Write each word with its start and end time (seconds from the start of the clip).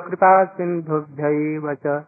कृपा 0.00 0.44
सिन्धुभ्यैव 0.44 1.74
च 1.74 2.04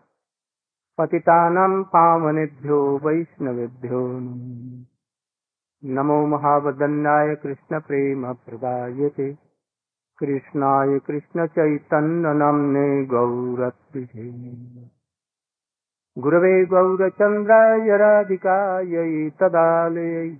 पतितानां 0.98 1.82
पावनेभ्यो 1.82 3.00
वैष्णवेभ्यो। 3.04 4.20
नमो 5.84 6.26
महावदन्नाय 6.26 7.34
कृष्णप्रेमप्रदायते 7.34 9.38
कृष्णाय 10.18 10.98
कृष्णचैतन्यनाम्ने 10.98 13.04
गौरत्रिषे 13.04 14.32
गुरवे 16.18 16.64
गौरचन्द्राय 16.64 17.96
राधिकायै 17.96 19.30
तदालयै। 19.30 20.38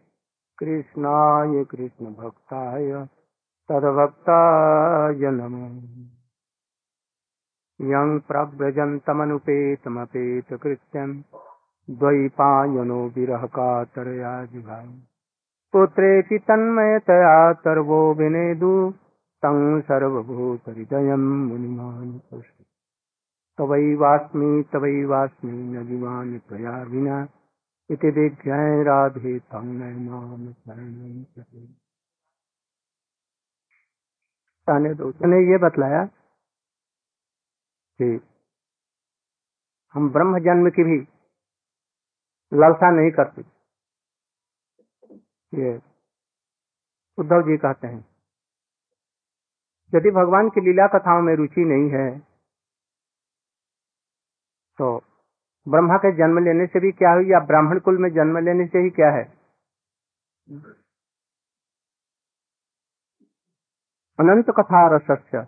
कृष्णाय 0.59 1.65
कृष्णभक्ताय 1.65 3.09
तद्भक्ताय 3.69 5.31
नमः। 5.31 6.18
यं 7.81 8.19
प्रव्रजन्तमनुपेतमपेतकृत्यम् 8.29 11.23
द्वैपायनो 11.91 13.13
विरहकातरया 13.17 14.45
जिभाम् 14.45 15.01
पुत्रेति 15.73 16.39
तन्मयतया 16.39 17.53
सर्वो 17.53 18.15
विनेदु, 18.15 18.93
तं 19.43 19.81
सर्वभूतहृदयम् 19.81 21.49
मुनिमान् 21.49 22.19
तवैवास्मि 23.59 24.65
तवैवास्मि 24.73 25.53
न 25.53 25.87
जीवामि 25.87 26.39
त्वया 26.39 26.83
विना, 26.83 27.29
इति 27.91 28.11
विज्ञाय 28.11 28.83
राधे 28.85 29.39
तं 29.39 29.65
नैनाम 29.79 30.47
ने 35.31 35.51
ये 35.51 35.59
बतलाया 35.59 36.09
कि 38.01 38.09
हम 39.95 40.11
ब्रह्म 40.13 40.39
जन्म 40.41 40.71
की 40.71 40.85
भी 40.85 40.99
लालसा 42.53 42.91
नहीं 42.93 43.11
करते। 43.13 43.43
ये 45.53 45.75
उद्धव 47.19 47.43
जी 47.43 47.57
कहते 47.59 47.87
हैं, 47.87 48.05
यदि 49.93 50.11
भगवान 50.13 50.49
की 50.49 50.61
लीला 50.61 50.87
कथाओं 50.89 51.23
में 51.23 51.35
रुचि 51.37 51.65
नहीं 51.67 51.91
है 51.91 52.09
तो 54.79 54.97
ब्रह्मा 55.67 55.97
के 55.99 56.11
जन्म 56.17 56.39
लेने 56.45 56.67
से 56.67 56.81
भी 56.81 56.91
क्या 56.95 57.13
हुई 57.13 57.31
या 57.31 57.39
ब्राह्मण 57.47 57.79
कुल 57.81 57.99
में 58.03 58.09
जन्म 58.13 58.39
लेने 58.45 58.67
से 58.67 58.79
ही 58.79 58.91
क्या 58.93 59.11
है? 59.13 59.25
अनंत 64.19 64.51
कथा 64.59 64.87
रसस्य 64.95 65.47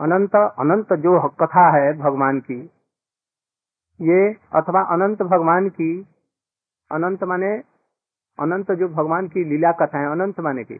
अनंत 0.00 0.36
अनंत 0.36 0.92
जो 0.98 1.18
कथा 1.40 1.64
है 1.70 1.92
भगवान 1.98 2.38
की, 2.40 2.60
ये 4.00 4.20
अथवा 4.54 4.82
अनंत 4.94 5.22
भगवान 5.22 5.68
की, 5.70 5.90
अनंत 6.90 7.24
माने, 7.24 7.50
अनंत 8.38 8.72
जो 8.72 8.88
भगवान 8.90 9.28
की 9.28 9.44
लीला 9.44 9.72
कथा 9.80 9.98
है, 9.98 10.10
अनंत 10.12 10.40
माने 10.40 10.64
की, 10.64 10.78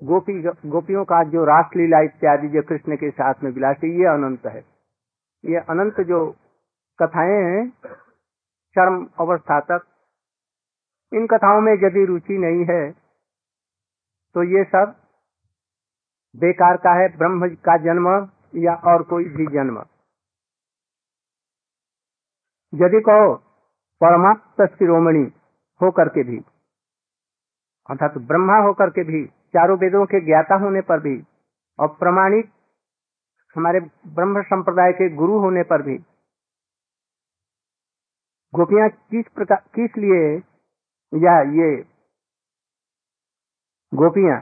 गोपी, 0.00 0.40
गोपियों 0.68 1.04
का 1.04 1.22
जो 1.30 1.44
रास 1.44 1.76
लीला 1.76 2.00
इत्यादि 2.00 2.48
जो 2.48 2.62
कृष्ण 2.62 2.96
के 2.96 3.10
साथ 3.10 3.44
में 3.44 3.50
विलासी 3.50 3.92
ये 4.00 4.06
अनंत 4.08 4.46
है। 4.46 4.64
ये 5.44 5.58
अनंत 5.70 6.00
जो 6.08 6.24
कथाएँ 6.98 7.38
हैं, 7.44 7.68
चरम 8.76 9.06
अवस्था 9.20 9.60
तक, 9.62 9.86
इन 11.12 11.26
कथाओं 11.26 11.60
में 11.60 11.72
यदि 11.74 12.04
रुचि 12.04 12.38
नहीं 12.38 12.64
है 12.66 12.82
तो 14.34 14.42
ये 14.48 14.62
सब 14.64 14.94
बेकार 16.34 16.76
का 16.76 16.92
है, 16.92 17.08
ब्रह्म 17.18 17.48
का 17.64 17.76
जन्म 17.78 18.08
या 18.54 18.74
और 18.92 19.02
कोई 19.02 19.24
भी 19.24 19.46
जन्म। 19.46 19.78
यदि 22.72 23.00
कहो 23.00 23.34
परमात्म 24.00 24.66
शिरोमणि 24.66 25.24
होकर 25.80 26.08
के 26.08 26.22
भी, 26.22 26.38
अर्थात 27.88 28.18
ब्रह्मा 28.18 28.56
होकर 28.58 28.90
के 28.90 29.04
भी, 29.04 29.24
चारों 29.26 29.76
वेदों 29.78 30.04
के 30.06 30.20
ज्ञाता 30.20 30.54
होने 30.54 30.80
पर 30.80 31.00
भी, 31.00 31.16
और 31.78 31.88
प्रमाणिक 31.88 32.50
हमारे 33.56 33.80
ब्रह्म 34.08 34.42
संप्रदाय 34.42 34.92
के 34.92 35.08
गुरु 35.16 35.38
होने 35.38 35.62
पर 35.62 35.82
भी, 35.82 35.96
गोपियाँ 38.52 38.88
किस 38.88 39.32
प्रकार, 39.34 39.62
किस 39.74 39.96
लिए 39.98 40.24
या 41.12 41.40
ये 41.52 41.70
गोपियाँ 43.92 44.40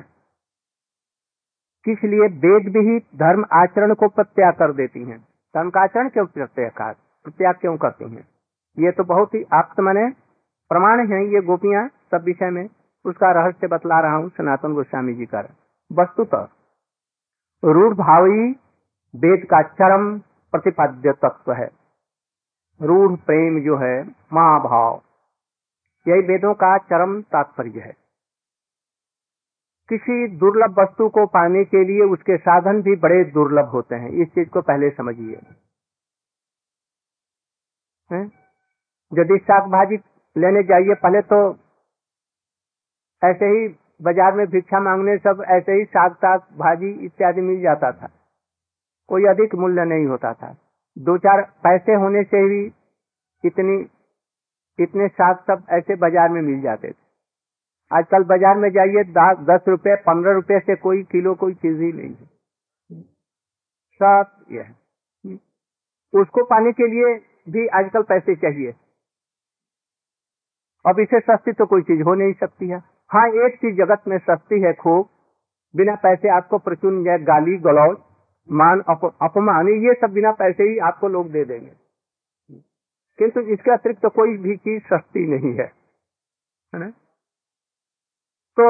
किस 1.87 1.99
लिए 2.05 2.27
वेद 2.41 2.69
विहित 2.77 3.05
धर्म 3.17 3.45
आचरण 3.53 3.95
को 3.95 4.09
प्रत्याग 4.09 4.55
कर 4.55 4.73
देती 4.73 5.05
हैं? 5.05 5.19
धर्म 5.55 5.71
का 5.71 5.81
आचरण 5.81 6.09
क्यों 6.09 6.27
प्रत्याग 6.27 6.95
प्रत्याग 7.25 7.55
क्यों 7.55 7.77
करती 7.77 8.11
हैं? 8.11 8.29
ये 8.79 8.91
तो 8.91 9.05
बहुत 9.05 9.35
ही 9.35 9.45
आप्त 9.55 9.81
मने 9.81 10.11
प्रमाण 10.71 11.01
है 11.13 11.25
ये 11.27 11.41
गोपियाँ 11.41 11.89
सब 12.11 12.25
विषय 12.25 12.51
में। 12.51 12.69
उसका 13.05 13.31
रहस्य 13.33 13.67
बतला 13.67 14.01
रहा 14.01 14.17
हूँ 14.17 14.29
सनातन 14.29 14.75
गोस्वामी 14.75 15.15
जी 15.15 15.27
का। 15.27 15.41
वस्तुतः 15.91 16.49
रूढ़ 17.65 17.95
भावी 17.95 18.51
वेद 19.15 19.45
का 19.45 19.63
चरम 19.63 20.19
प्रतिपाद्य 20.53 21.13
तत्व 21.13 21.53
है। 21.53 21.71
रूढ़ 22.83 23.17
प्रेम 23.17 23.61
जो 23.61 23.77
है, 23.77 24.03
महाभाव। 24.33 25.01
यही 26.09 26.21
वेदों 26.21 26.55
का 26.55 26.77
चरम 26.79 27.21
तात्पर्य 27.23 27.81
है। 27.81 27.93
किसी 29.91 30.27
दुर्लभ 30.39 30.79
वस्तु 30.79 31.09
को 31.11 31.25
पाने 31.29 31.65
के 31.67 31.85
लिए 31.85 32.05
उसके 32.13 32.37
साधन 32.39 32.81
भी 32.83 32.95
बड़े 32.99 33.23
दुर्लभ 33.33 33.69
होते 33.71 33.95
हैं। 33.95 34.11
इस 34.23 34.29
चीज़ 34.29 34.49
को 34.49 34.61
पहले 34.63 34.91
समझिए। 34.93 35.37
यदि 39.13 39.39
शाक 39.41 39.69
भाजी 39.71 39.97
लेने 40.37 40.63
जाइए, 40.65 40.95
पहले 40.97 41.21
तो 41.25 41.41
ऐसे 43.23 43.47
ही 43.47 43.69
बाज़ार 44.03 44.35
में 44.35 44.47
भिक्षा 44.47 44.81
मांगने 44.81 45.17
सब 45.19 45.45
ऐसे 45.51 45.73
ही 45.73 45.85
साग 45.87 46.15
साग 46.17 46.41
भाजी 46.59 46.91
इत्यादि 47.07 47.41
मिल 47.43 47.61
जाता 47.63 47.91
था। 47.93 48.09
कोई 49.09 49.25
अधिक 49.27 49.55
मूल्य 49.55 49.85
नहीं 49.87 50.07
होता 50.07 50.33
था। 50.35 50.51
दो 50.97 51.17
चार 51.19 51.43
पैसे 51.65 51.95
होने 51.95 52.23
से 52.25 52.41
भी 52.49 52.65
इतनी, 53.45 53.77
इतने 54.79 55.09
साग 55.11 55.37
सब 55.47 55.67
ऐसे 55.73 55.97
बाज़ार 55.97 56.29
में 56.29 56.41
मिल 56.43 56.61
जाते 56.63 56.89
थे। 56.89 57.10
आजकल 57.91 58.25
बाज़ार 58.25 58.57
में 58.57 58.69
जाइए 58.71 59.03
दस 59.47 59.65
रुपए 59.69 59.95
पंद्रह 60.03 60.33
रुपए 60.35 60.59
से 60.61 60.77
कोई 60.79 61.03
किलो 61.13 61.35
कोई 61.37 61.55
चीज़ 61.57 61.81
ही 61.81 61.93
नहीं 61.93 62.11
है। 62.11 62.27
सब 64.01 64.45
यह 64.53 64.75
उसको 66.15 66.45
पाने 66.45 66.73
के 66.73 66.87
लिए 66.87 67.15
भी 67.49 67.67
आजकल 67.79 68.03
पैसे 68.05 68.35
चाहिए। 68.37 68.73
अब 70.85 71.01
इसे 71.01 71.21
सस्ती 71.21 71.53
तो 71.53 71.67
कोई 71.67 71.83
चीज़ 71.83 72.03
हो 72.03 72.15
नहीं 72.15 72.33
सकती 72.35 72.69
है। 72.69 72.79
हाँ 73.11 73.27
एक 73.47 73.57
चीज़ 73.57 73.77
जगत 73.77 74.09
में 74.09 74.19
सस्ती 74.21 74.61
है 74.63 74.73
खूब। 74.75 75.09
बिना 75.75 75.95
पैसे 76.03 76.29
आपको 76.37 76.59
प्रचुन 76.61 77.03
गाली 77.05 77.57
गलौज 77.59 77.97
मान 78.49 78.81
अप, 78.89 79.05
अपमान 79.23 79.69
ये 79.69 79.95
सब 79.95 80.13
बिना 80.13 80.31
पैसे 80.33 80.63
ही 80.63 80.79
आपको 80.87 81.09
लोग 81.09 81.31
दे 81.33 81.45
देंगे। 81.45 81.73
किंतु 83.19 83.41
इसके 83.53 83.71
अतिरिक्त 83.71 84.03
तो 84.03 84.09
कोई 84.11 84.37
भी 84.39 84.57
चीज़ 84.59 84.83
सस्ती 84.85 85.27
नहीं 85.29 85.53
है। 85.59 85.67
है 86.73 86.81
ना? 86.81 86.93
तो 88.57 88.67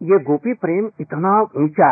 ये 0.00 0.18
गोपी 0.24 0.54
प्रेम 0.54 0.90
इतना 1.00 1.30
ऊँचा 1.62 1.90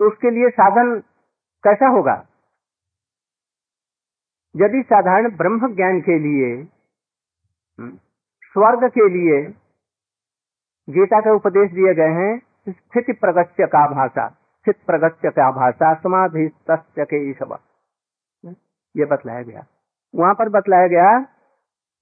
तो 0.00 0.08
उसके 0.08 0.30
लिए 0.30 0.48
साधन 0.50 0.88
कैसा 1.64 1.88
होगा? 1.88 2.14
यदि 4.54 4.82
साधारण 4.82 5.36
ब्रह्म 5.36 5.74
ज्ञान 5.74 6.00
के 6.00 6.18
लिए 6.18 6.48
स्वर्ग 8.52 8.84
के 8.90 9.08
लिए 9.08 9.40
गीता 10.88 11.20
के 11.20 11.34
उपदेश 11.34 11.70
दिए 11.70 11.94
गए 11.94 12.14
हैं 12.18 12.32
स्थिति 12.68 13.12
प्रगत्य 13.12 13.66
का 13.66 13.86
भाषा 13.94 14.28
स्थित 14.28 14.76
प्रगत्य 14.86 15.30
का 15.30 15.50
भाषा 15.52 15.92
समाधि 15.94 16.48
के 16.70 17.32
सब 17.34 17.56
ये 18.94 19.04
बतलाया 19.04 19.42
गया। 19.42 19.64
वहाँ 20.14 20.34
पर 20.34 20.48
बतलाया 20.48 20.86
गया 20.88 21.08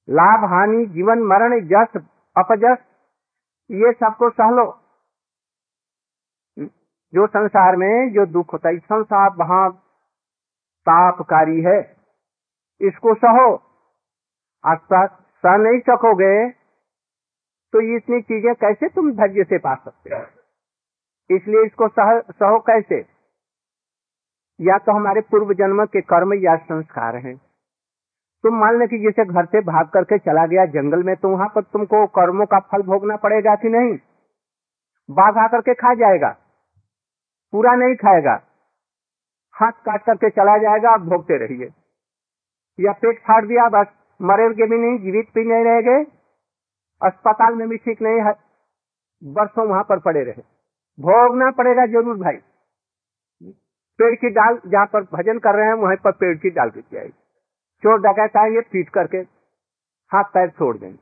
लाभ, 0.09 0.45
हानि, 0.51 0.85
जीवन, 0.87 1.23
मरण, 1.25 1.59
जस, 1.67 2.01
अपजस, 2.37 2.79
ये 3.71 3.93
सबको 3.93 4.31
सहलो 4.31 4.65
जो 7.13 7.27
संसार 7.27 7.77
में 7.77 8.13
जो 8.13 8.25
दुख 8.27 8.53
होता 8.53 8.69
है 8.69 8.79
संसार 8.79 9.31
वहाँ 9.37 9.71
तापकारी 10.87 11.61
है। 11.63 11.79
इसको 12.81 13.15
सहो। 13.15 13.51
आज 14.65 14.79
सह 15.45 15.57
नहीं 15.59 15.81
सकोगे 15.81 16.35
तो 17.75 17.81
ये 17.81 17.97
इतनी 17.97 18.21
चीज़ें 18.23 18.55
कैसे 18.55 18.89
तुम 18.89 19.11
धैर्य 19.13 19.45
से 19.45 19.59
पा 19.59 19.75
सकते 19.75 20.15
हो? 20.15 20.23
इसलिए 21.31 21.65
इसको 21.67 21.89
सह, 21.89 22.21
सहो 22.21 22.59
कैसे? 22.61 22.99
या 24.61 24.79
तो 24.79 24.93
हमारे 24.93 25.21
पूर्व 25.21 25.53
जन्म 25.55 25.85
के 25.87 26.01
कर्म 26.03 26.35
या 26.35 26.57
संस्कार 26.65 27.17
हैं। 27.17 27.35
तुम 28.45 28.55
मान 28.57 28.79
ले 28.79 28.87
कि 28.89 28.99
जैसे 28.99 29.25
घर 29.27 29.45
से 29.47 29.61
भाग 29.63 29.89
करके 29.89 30.19
चला 30.21 30.47
गया 30.47 30.65
जंगल 30.71 31.03
में 31.03 31.15
तो 31.17 31.29
वहाँ 31.29 31.49
पर 31.49 31.63
तुमको 31.65 32.07
कर्मों 32.13 32.47
का 32.47 32.59
फल 32.63 32.83
भोगना 32.85 33.17
पड़ेगा 33.19 33.55
कि 33.57 33.69
नहीं? 33.71 33.93
बाघ 35.09 35.37
आकर 35.39 35.61
के 35.61 35.75
खा 35.77 35.93
जाएगा, 35.97 36.29
पूरा 37.53 37.75
नहीं 37.77 37.95
खाएगा। 37.97 38.35
हाथ 39.55 39.73
काट 39.87 40.05
करके 40.05 40.31
चला 40.33 40.57
जाएगा 40.59 40.91
आप 40.91 41.01
भोगते 41.03 41.39
रहिए। 41.39 41.71
या 42.79 42.93
पेट 42.95 43.19
फाड़ 43.21 43.45
दिया, 43.47 43.69
बस 43.71 43.87
मरेंगे 44.21 44.67
भी 44.67 44.79
नहीं, 44.79 44.99
जीवित 45.01 45.29
भी 45.35 45.45
नहीं 45.45 45.65
रह 45.65 45.81
गए, 45.83 46.05
अस्पताल 47.01 47.55
में 47.55 47.69
भी 47.69 47.77
ठीक 47.79 48.03
नहीं 48.03 48.21
है, 48.23 48.33
बरसों 49.23 49.69
वहाँ 49.69 49.83
पर 49.85 49.99
पड़े 50.01 50.23
रहे। 50.23 50.43
भोगना 50.99 51.51
पड़ेगा 51.53 51.87
ज़रूर 51.89 52.17
भाई। 52.19 52.37
पेड़ 53.99 54.15
की 54.17 54.29
डाल, 54.31 54.61
जहाँ 54.67 54.87
पर 54.87 55.03
भजन 55.13 55.39
कर 55.41 55.55
रहे 55.55 55.67
हैं, 55.67 55.75
वहीं 55.77 55.97
पर 55.97 56.13
पेड़ 56.15 56.37
की 56.39 56.51
डाल 56.53 56.71
गिर 56.71 56.85
जाएगी। 56.93 57.13
चोर 57.83 58.01
डकैत 58.01 58.37
आएँगे 58.37 58.61
पीट 58.61 58.89
करके 58.89 59.19
हाथ 60.13 60.25
पैर 60.25 60.51
छोड़ 60.51 60.77
देंगे। 60.77 60.99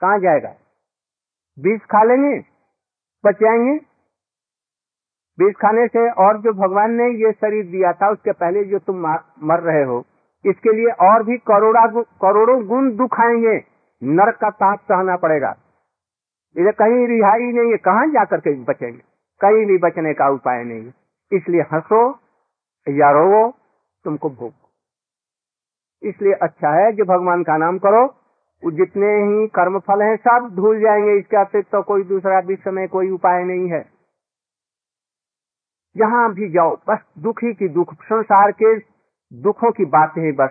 कहा 0.00 0.18
जाएगा? 0.18 0.54
बीज 1.58 1.80
खा 1.80 2.02
लेंगे? 2.02 2.38
बच 3.24 3.34
जाएँगे 3.34 3.78
बीज 5.38 5.54
खाने 5.54 5.86
से 5.86 6.10
और 6.10 6.40
जो 6.40 6.52
भगवान 6.52 6.90
ने 6.90 7.04
ये 7.26 7.32
शरीर 7.32 7.64
दिया 7.64 7.92
था, 7.92 8.10
उसके 8.10 8.32
पहले 8.32 8.64
जो 8.64 8.78
तुम 8.78 8.96
मर 9.42 9.60
रहे 9.60 9.82
हो, 9.84 10.04
इसके 10.46 10.72
लिए 10.72 10.92
और 11.08 11.22
भी 11.22 11.36
करोड़ा 11.38 11.86
करोड़ों 12.02 12.66
गुण 12.66 12.96
दुख 12.96 13.20
आएँगे। 13.20 13.56
नरक 14.02 14.36
का 14.36 14.50
ताप 14.50 14.80
सहना 14.80 15.16
पड़ेगा। 15.16 15.56
इधर 16.56 16.72
कहीं 16.72 17.06
रिहाई 17.08 17.52
नहीं 17.52 17.70
है, 17.70 17.76
कहाँ 17.76 18.06
जाकर 18.06 18.40
के 18.40 18.54
बचेंगे? 18.64 19.02
कहीं 19.40 19.66
भी 19.66 19.78
बचने 19.78 20.14
का 20.14 20.28
उपाय 20.28 20.64
नहीं 20.64 20.84
है। 20.86 20.94
इसलिए 21.32 21.62
हंसो 21.72 22.02
या 22.88 23.10
रो 23.10 23.50
तुमको 24.04 24.30
भोग 24.30 24.52
इसलिए 26.02 26.32
अच्छा 26.32 26.70
है 26.74 26.92
जो 26.92 27.04
भगवान 27.04 27.42
का 27.42 27.56
नाम 27.56 27.78
करो। 27.78 28.06
जितने 28.62 29.06
ही 29.06 29.46
कर्म 29.46 29.78
फल 29.78 30.02
हैं, 30.02 30.16
सब 30.16 30.54
धूल 30.54 30.80
जाएँगे 30.80 31.18
इसके 31.18 31.36
अतिरिक्त 31.36 31.70
तो 31.70 31.82
कोई 31.82 32.02
दूसरा 32.04 32.38
विश्व 32.38 32.70
में 32.70 32.88
कोई 32.88 33.10
उपाय 33.10 33.44
नहीं 33.44 33.68
है। 33.70 33.80
जहाँ 35.96 36.32
भी 36.34 36.48
जाओ, 36.50 36.76
बस 36.88 36.98
दुखी 37.18 37.52
की 37.54 37.68
दुख, 37.68 37.94
संसार 37.94 38.52
के 38.52 38.78
दुखों 39.32 39.70
की 39.72 39.84
बातें 39.84 40.22
ही, 40.22 40.32
बस। 40.32 40.50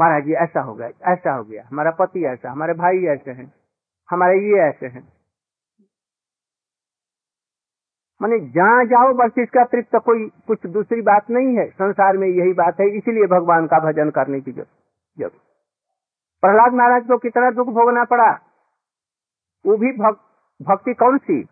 महाराज 0.00 0.24
जी, 0.24 0.32
ऐसा 0.32 0.60
हो 0.60 0.74
गया, 0.74 0.88
ऐसा 1.12 1.32
हो 1.32 1.44
गया। 1.44 1.62
हमारा 1.70 1.90
पति 1.90 2.24
ऐसा, 2.24 2.50
हमारे 2.50 2.74
भाई 2.74 3.04
ऐसे 3.06 3.30
हैं, 3.30 3.52
हमारे 4.10 4.38
ये 4.38 4.60
ऐसे 4.60 4.86
हैं। 4.86 5.11
माने 8.22 8.38
जहाँ 8.50 8.84
जाओ 8.84 9.12
बस 9.14 9.38
इसका 9.38 9.60
अतिरिक्त 9.60 9.90
तो 9.92 10.00
कोई 10.00 10.26
कुछ 10.46 10.66
दूसरी 10.66 11.00
बात 11.02 11.30
नहीं 11.30 11.56
है। 11.56 11.66
संसार 11.70 12.16
में 12.16 12.26
यही 12.28 12.52
बात 12.52 12.80
है 12.80 12.86
इसीलिए 12.96 13.26
भगवान 13.26 13.66
का 13.66 13.78
भजन 13.80 14.10
करने 14.10 14.40
की 14.40 14.52
ज़रूरत। 14.52 15.32
प्रहलाद 16.42 16.72
महाराज 16.72 17.06
को 17.06 17.18
कितना 17.18 17.50
दुख 17.50 17.68
भोगना 17.68 18.04
पड़ा। 18.04 18.30
वो 19.64 19.76
भी 19.76 19.92
भक, 19.92 20.16
भक्ति 20.60 20.94
कौन 20.94 21.18
सी? 21.18 21.42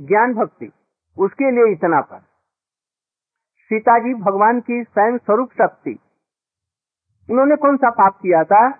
ज्ञान 0.00 0.34
भक्ति। 0.34 0.70
उसके 1.16 1.50
लिए 1.50 1.72
इतना 1.72 2.00
पर। 2.00 2.18
सीता 3.70 3.98
जी 3.98 4.14
भगवान 4.14 4.60
की 4.60 4.82
स्वयं 4.84 5.18
स्वरूप 5.18 5.52
शक्ति। 5.52 5.98
उन्होंने 7.28 7.56
कौन 7.56 7.76
सा 7.76 7.90
पाप 7.90 8.18
किया 8.22 8.42
था? 8.44 8.70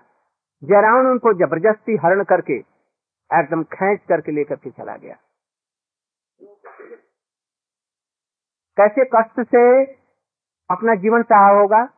जयरावण 0.62 1.06
उनको 1.06 1.32
ज़बरदस्ती 1.35 1.96
हरण 1.96 2.23
करके 2.25 2.56
एकदम 3.31 3.62
खेच 3.75 4.00
करके 4.08 4.32
लेकर 4.32 4.56
के 4.56 4.70
चला 4.70 4.96
गया। 4.96 5.14
कैसे 8.81 9.05
कष्ट 9.05 9.41
से 9.41 9.85
अपना 10.71 10.94
जीवन 10.94 11.23
चाहा 11.23 11.61
होगा? 11.61 11.88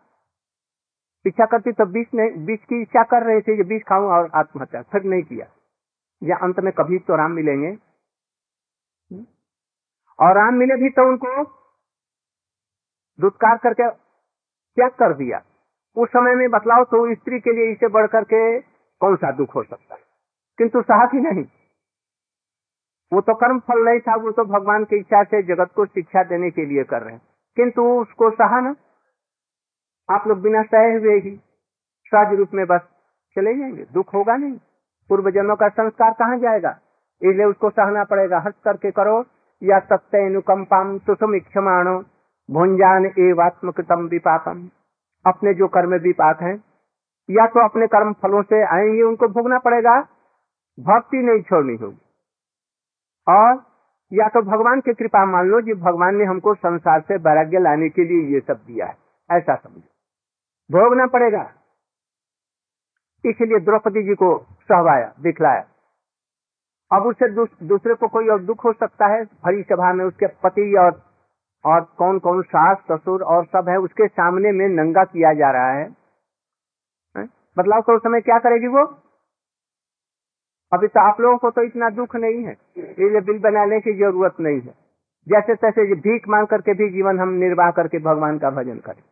इच्छा 1.26 1.46
करती 1.46 1.72
तो 1.72 1.86
बीस 1.86 2.06
ने 2.14 2.28
बीस 2.46 2.60
की 2.64 2.82
इच्छा 2.82 3.02
कर 3.02 3.22
रहे 3.22 3.40
थे 3.40 3.64
बीस 3.64 3.82
खाऊं 3.88 4.08
और 4.08 4.30
आत्महत्या, 4.34 4.82
फिर 4.82 5.02
नहीं 5.04 5.22
किया। 5.22 5.46
या 6.22 6.36
अंत 6.36 6.60
में 6.60 6.72
कभी 6.72 6.98
तो 6.98 7.16
राम 7.16 7.30
मिलेंगे। 7.30 7.78
और 10.20 10.36
राम 10.36 10.54
मिले 10.54 10.74
भी 10.74 10.90
तो 10.90 11.08
उनको 11.08 11.44
दुत्कार 13.20 13.56
करके 13.56 13.90
त्याग 13.90 14.90
कर 14.90 15.14
दिया। 15.14 15.42
उस 15.96 16.08
समय 16.08 16.34
में 16.34 16.50
बतलाओ 16.50 16.84
तो 16.84 17.14
स्त्री 17.14 17.40
के 17.40 17.52
लिए 17.52 17.72
इसे 17.72 17.88
बढ़ 17.88 18.06
करके 18.06 18.60
कौन 19.00 19.16
सा 19.16 19.30
दुख 19.30 19.54
हो 19.54 19.62
सकता 19.62 19.94
है? 19.94 20.00
किंतु 20.58 20.82
साहस 20.82 21.10
ही 21.14 21.20
नहीं। 21.20 21.44
वो 23.12 23.20
तो 23.20 23.34
कर्म 23.34 23.58
फल 23.58 23.84
नहीं 23.84 24.00
था, 24.00 24.14
वो 24.14 24.30
तो 24.30 24.44
भगवान 24.44 24.84
की 24.84 24.96
इच्छा 24.96 25.22
से 25.22 25.42
जगत 25.42 25.70
को 25.76 25.86
शिक्षा 25.86 26.22
देने 26.22 26.50
के 26.50 26.64
लिए 26.64 26.84
कर 26.84 27.02
रहे 27.02 27.14
हैं। 27.14 27.22
किंतु 27.56 27.82
उसको 27.82 28.30
सहा 28.30 28.60
न 28.60 28.76
आप 30.10 30.24
लोग 30.26 30.40
बिना 30.40 30.62
सहे 30.62 30.94
हुए 30.94 31.20
ही 31.20 31.40
सहज 32.06 32.34
रूप 32.34 32.48
में 32.54 32.66
बस 32.66 32.80
चले 33.34 33.54
जाएँगे, 33.56 33.86
दुख 33.92 34.14
होगा 34.14 34.36
नहीं। 34.36 34.58
पूर्व 35.08 35.30
जन्मों 35.30 35.56
का 35.56 35.68
संस्कार 35.68 36.10
कहाँ 36.18 36.38
जाएगा? 36.38 36.78
इसलिए 37.22 37.46
उसको 37.46 37.70
सहना 37.70 38.04
पड़ेगा। 38.04 38.38
हंस 38.38 38.54
करके 38.64 38.90
करो, 38.90 39.24
या 39.62 39.78
सत्य 39.78 40.18
अनुकम्पाम 40.18 40.98
सुसम 40.98 41.38
क्षमाणो 41.38 42.04
भुंजान 42.50 43.06
एवात्मकृतम 43.18 44.00
विपाकम। 44.00 44.68
अपने 45.26 45.54
जो 45.54 45.68
कर्म 45.68 45.94
विपाक 45.94 46.42
हैं, 46.42 46.64
या 47.30 47.46
तो 47.46 47.64
अपने 47.64 47.86
कर्म 47.86 48.12
फलों 48.12 48.42
से 48.42 48.66
आएँगे, 48.66 49.02
उनको 49.02 49.28
भोगना 49.28 49.58
पड़ेगा। 49.58 50.00
भक्ति 50.80 51.16
नहीं 51.16 51.42
छोड़नी 51.42 51.76
होगी। 51.76 52.01
और 53.28 53.62
या 54.12 54.28
तो 54.28 54.42
भगवान 54.42 54.80
की 54.80 54.94
कृपा 54.94 55.24
मान 55.24 55.46
लो 55.46 55.60
जी 55.60 55.74
भगवान 55.74 56.16
ने 56.16 56.24
हमको 56.24 56.54
संसार 56.54 57.00
से 57.00 57.16
वैराग्य 57.16 57.58
लाने 57.58 57.88
के 57.88 58.04
लिए 58.04 58.34
ये 58.34 58.40
सब 58.40 58.54
दिया 58.54 58.86
है। 58.86 58.96
ऐसा 59.30 59.54
समझो। 59.54 59.88
भोगना 60.70 61.06
पड़ेगा। 61.06 61.52
इसलिए 63.26 63.60
द्रौपदी 63.60 64.02
जी 64.02 64.14
को 64.14 64.46
सहवाया 64.62 65.14
दिखलाया। 65.20 65.64
अब 66.92 67.02
उससे 67.02 67.28
दूस, 67.28 67.48
दूसरे 67.62 67.94
को 67.94 68.08
कोई 68.08 68.28
और 68.28 68.42
दुख 68.42 68.64
हो 68.64 68.72
सकता 68.72 69.06
है? 69.06 69.24
भरी 69.24 69.62
सभा 69.62 69.92
में 69.92 70.04
उसके 70.04 70.26
पति 70.26 70.76
और 70.78 71.02
और 71.64 71.80
कौन 71.80 72.18
कौन 72.18 72.42
सास 72.42 72.78
ससुर 72.92 73.22
और 73.22 73.44
सब 73.44 73.68
है 73.68 73.76
उसके 73.76 74.08
सामने 74.08 74.52
में 74.52 74.68
नंगा 74.68 75.04
किया 75.04 75.32
जा 75.34 75.50
रहा 75.50 75.70
है? 75.70 75.94
बदलाव 77.58 77.80
उस 77.80 78.02
समय 78.02 78.20
क्या 78.20 78.38
करेगी 78.38 78.66
वो? 78.66 78.84
अभी 80.72 80.88
तो 80.88 81.00
आप 81.00 81.20
लोगों 81.20 81.38
को 81.38 81.50
तो 81.50 81.62
इतना 81.62 81.88
दुख 81.92 82.14
नहीं 82.16 82.44
है। 82.44 82.52
इसलिए 82.78 83.20
बिल 83.22 83.38
बनाने 83.40 83.80
की 83.80 83.92
ज़रूरत 83.94 84.36
नहीं 84.40 84.60
है। 84.60 84.74
जैसे 85.26 85.54
तैसे 85.56 85.84
भीख 85.96 86.28
मांग 86.28 86.46
करके 86.46 86.74
भी 86.74 86.88
जीवन 86.92 87.18
हम 87.20 87.32
निर्वाह 87.40 87.70
करके 87.72 87.98
भगवान 88.04 88.38
का 88.38 88.50
भजन 88.52 88.78
करें। 88.86 89.02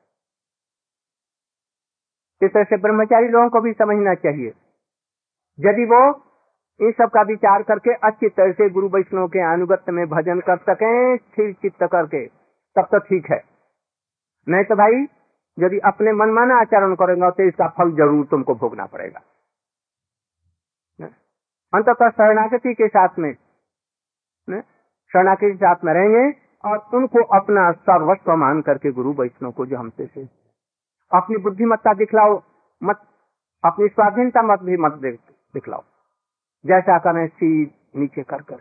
इस 2.40 2.50
तरह 2.50 2.64
से 2.64 2.76
ब्रह्मचारी 2.78 3.28
लोगों 3.28 3.48
को 3.50 3.60
भी 3.60 3.72
समझना 3.74 4.14
चाहिए। 4.16 4.52
यदि 5.58 5.84
वो 5.86 6.00
इन 6.80 6.92
सब 6.92 7.10
का 7.14 7.22
विचार 7.24 7.62
करके 7.62 7.94
अच्छी 8.08 8.28
तरह 8.30 8.52
से 8.52 8.68
गुरु 8.70 8.88
वैष्णव 8.88 9.26
के 9.28 9.40
अनुगत्य 9.44 9.92
में 9.92 10.06
भजन 10.08 10.40
कर 10.40 10.56
सके, 10.58 11.16
स्थिर 11.16 11.52
चित्त 11.54 11.84
करके, 11.84 12.26
तब 12.26 12.86
तो 12.92 12.98
ठीक 13.00 13.30
है। 13.30 13.40
नहीं 14.46 14.64
तो 14.64 14.74
भाई, 14.76 15.02
यदि 15.58 15.78
अपने 15.86 16.12
मनमाना 16.14 16.60
आचरण 16.60 16.94
करेंगे 16.94 17.30
तो 17.32 17.48
इसका 17.48 17.68
फल 17.78 17.90
ज़रूर 17.96 18.24
तुमको 18.26 18.54
भोगना 18.56 18.86
पड़ेगा। 18.86 19.20
अंततः 21.74 22.08
शरणागति 22.08 22.74
के 22.74 22.88
साथ 22.88 23.18
में 23.18 23.32
शरणागति 25.12 25.50
के 25.50 25.56
साथ 25.56 25.84
में 25.84 25.92
रहेंगे 25.94 26.24
और 26.64 26.78
उनको 26.94 27.22
अपना 27.36 27.72
सर्वस्व 27.72 28.32
मान 28.36 28.62
करके 28.62 28.92
गुरु 28.92 29.12
वैष्णव 29.12 29.50
को 29.50 29.66
जो 29.66 29.76
हमसे 29.76 30.06
से 30.06 30.24
अपनी 31.12 31.36
बुद्धिमत्ता 31.36 31.92
दिखलाओ, 31.94 32.42
मत, 32.82 32.96
अपनी 33.64 33.88
स्वाधीनता 33.88 34.42
मत 34.42 34.60
भी 34.60 34.76
मत 34.76 34.92
दिखलाओ। 35.54 35.82
जैसा 36.66 36.98
करें 36.98 37.26
सीध 37.28 37.70
नीचे 37.96 38.22
कर 38.22 38.42
कर 38.42 38.60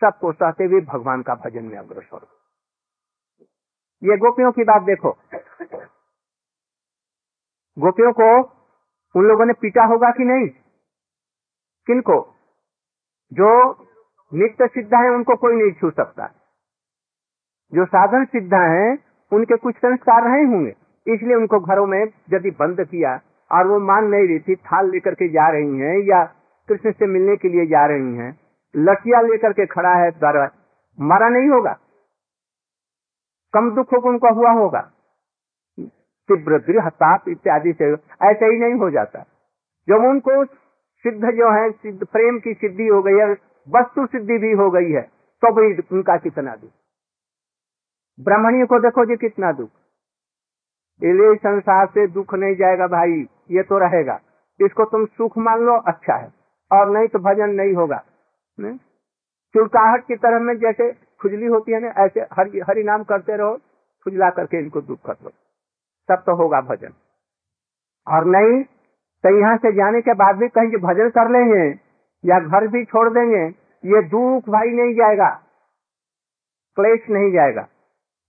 सबको 0.00 0.32
सहते 0.32 0.64
हुए 0.64 0.80
भगवान 0.80 1.22
का 1.22 1.34
भजन 1.34 1.64
में 1.64 1.78
अग्रसर 1.78 2.26
ये 4.04 4.16
गोपियों 4.16 4.52
की 4.52 4.64
बात 4.64 4.82
देखो। 4.82 5.10
गोपियों 7.78 8.12
को 8.12 8.28
उन 9.16 9.24
लोगों 9.24 9.46
ने 9.46 9.52
पीटा 9.52 9.84
होगा 9.84 10.10
कि 10.10 10.24
नहीं? 10.24 10.48
किनको? 11.86 12.20
जो 13.32 13.72
नित्य 14.34 14.66
सिद्ध 14.66 14.94
है, 14.94 15.10
उनको 15.10 15.36
कोई 15.36 15.56
नहीं 15.56 15.72
छू 15.72 15.90
सकता। 15.90 16.26
जो 17.74 17.84
साधन 17.84 18.24
सिद्ध 18.24 18.54
है, 18.54 18.98
उनके 19.32 19.56
कुछ 19.56 19.76
संस्कार 19.76 20.22
रहे 20.22 20.44
होंगे। 20.44 20.74
इसलिए 21.14 21.34
उनको 21.34 21.60
घरों 21.60 21.86
में 21.86 22.04
यदि 22.32 22.50
बंद 22.50 22.80
किया 22.80 23.20
और 23.52 23.66
वो 23.66 23.78
मान 23.78 24.04
नहीं 24.04 24.28
रही 24.28 24.38
थी, 24.38 24.54
थाल 24.54 24.90
लेकर 24.90 25.14
के 25.14 25.28
जा 25.28 25.48
रही 25.48 25.78
हैं 25.78 25.98
या 25.98 26.24
कृष्ण 26.68 26.92
से 26.92 27.06
मिलने 27.06 27.36
के 27.36 27.48
लिए 27.48 27.66
जा 27.66 27.86
रही 27.86 28.16
हैं 28.16 28.40
लटिया 28.76 29.20
लेकर 29.20 29.52
के 29.52 29.66
खड़ा 29.66 29.94
है, 29.94 30.10
द्वारा 30.10 30.50
मारा 31.00 31.28
नहीं 31.28 31.48
होगा। 31.48 31.78
कम 33.54 33.70
दुख 33.70 33.86
को 33.86 34.08
उनको 34.08 34.34
हुआ 34.34 34.50
होगा। 34.50 34.90
तीव्र 36.28 36.58
दृढ़ 36.58 36.88
ताप 36.88 37.28
इत्यादि 37.28 37.72
से 37.72 37.92
ऐसे 38.22 38.46
ही 38.46 38.58
नहीं 38.58 38.74
हो 38.74 38.90
जाता। 38.90 39.24
जब 39.88 39.94
उनको 39.94 40.44
सिद्ध 41.04 41.30
जो 41.30 41.50
है, 41.52 41.70
सिद्ध 41.72 42.04
प्रेम 42.06 42.38
की 42.38 42.52
सिद्धि 42.54 42.86
हो 42.86 43.02
गई 43.02 43.18
है, 43.18 43.30
वस्तु 43.68 44.06
सिद्धि 44.06 44.38
भी 44.38 44.52
हो 44.54 44.70
गई 44.70 44.90
है 44.90 45.02
तो 45.42 45.52
भी 45.52 45.64
उनका 45.92 46.16
कितना 46.18 46.54
दुख? 46.56 46.70
ब्राह्मणियों 48.20 48.66
को 48.66 48.78
देखो 48.78 49.04
जी 49.04 49.16
कितना 49.16 49.52
दुख। 49.52 49.70
इसलिए 51.02 51.34
संसार 51.36 51.86
से 51.86 52.06
दुख 52.08 52.34
नहीं 52.34 52.54
जाएगा 52.56 52.86
भाई, 52.86 53.26
ये 53.50 53.62
तो 53.62 53.78
रहेगा। 53.78 54.20
इसको 54.60 54.84
तुम 54.84 55.06
सुख 55.08 55.38
मान 55.38 55.60
लो 55.60 55.76
अच्छा 55.88 56.16
है। 56.16 56.32
और 56.70 56.90
नहीं 56.90 57.08
तो 57.08 57.18
भजन 57.18 57.50
नहीं 57.50 57.74
होगा। 57.74 58.02
चुड़काहट 59.54 60.06
की 60.06 60.16
तरह 60.16 60.38
में 60.38 60.54
जैसे 60.56 60.92
खुजली 61.20 61.46
होती 61.46 61.72
है 61.72 61.80
ना, 61.80 61.88
ऐसे 62.04 62.20
हरि 62.32 62.60
हरि 62.68 62.82
नाम 62.82 63.02
करते 63.04 63.36
रहो, 63.36 63.56
खुजला 64.04 64.30
करके 64.30 64.58
इनको 64.58 64.80
दुख 64.80 64.98
कर 65.06 65.14
दो 65.14 65.30
तब 66.08 66.22
तो 66.26 66.34
होगा 66.36 66.60
भजन। 66.60 66.92
और 68.06 68.24
नहीं 68.26 68.62
तो 69.24 69.38
यहाँ 69.40 69.56
से 69.56 69.72
जाने 69.72 70.00
के 70.00 70.14
बाद 70.14 70.36
भी 70.36 70.48
कहीं 70.48 70.78
भजन 70.82 71.10
कर 71.10 71.30
लेंगे 71.30 71.66
या 72.24 72.38
घर 72.40 72.66
भी 72.68 72.84
छोड़ 72.84 73.08
देंगे, 73.10 73.44
ये 73.84 74.02
दुख 74.04 74.48
भाई 74.48 74.70
नहीं 74.70 74.94
जाएगा, 74.94 75.28
क्लेश 76.76 77.08
नहीं 77.10 77.32
जाएगा। 77.32 77.62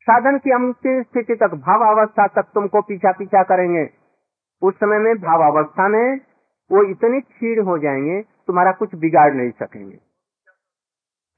साधन 0.08 0.38
की 0.38 0.52
अंतिम 0.52 1.02
स्थिति 1.04 1.36
तक 1.36 1.54
भाव 1.58 1.84
अवस्था 1.88 2.28
तक 2.28 2.50
तुमको 2.54 2.82
पीछा 2.82 3.12
पीछा 3.12 3.44
करेंगे। 3.44 3.90
उस 4.62 4.76
समय 4.76 5.00
में 5.00 5.16
भाव 5.18 5.44
अवस्था 5.44 5.88
में 5.88 6.20
वो 6.70 6.84
इतने 6.84 7.20
क्षीण 7.22 7.64
हो 7.64 7.78
जाएँगे, 7.78 8.22
तुम्हारा 8.48 8.72
कुछ 8.72 8.96
बिगाड़ 8.96 9.34
नहीं 9.34 9.52
सकेंगे। 9.52 10.00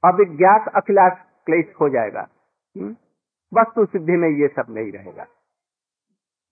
अभिज्ञात 0.04 0.68
अखिलाश 0.76 1.12
क्लेश 1.46 1.72
हो 1.80 1.88
जाएगा। 1.88 2.28
हम्म? 2.76 2.96
वस्तु 3.52 3.84
सिद्धि 3.86 4.12
में 4.12 4.28
ये 4.30 4.48
सब 4.48 4.66
नहीं 4.70 4.92
रहेगा। 4.92 5.24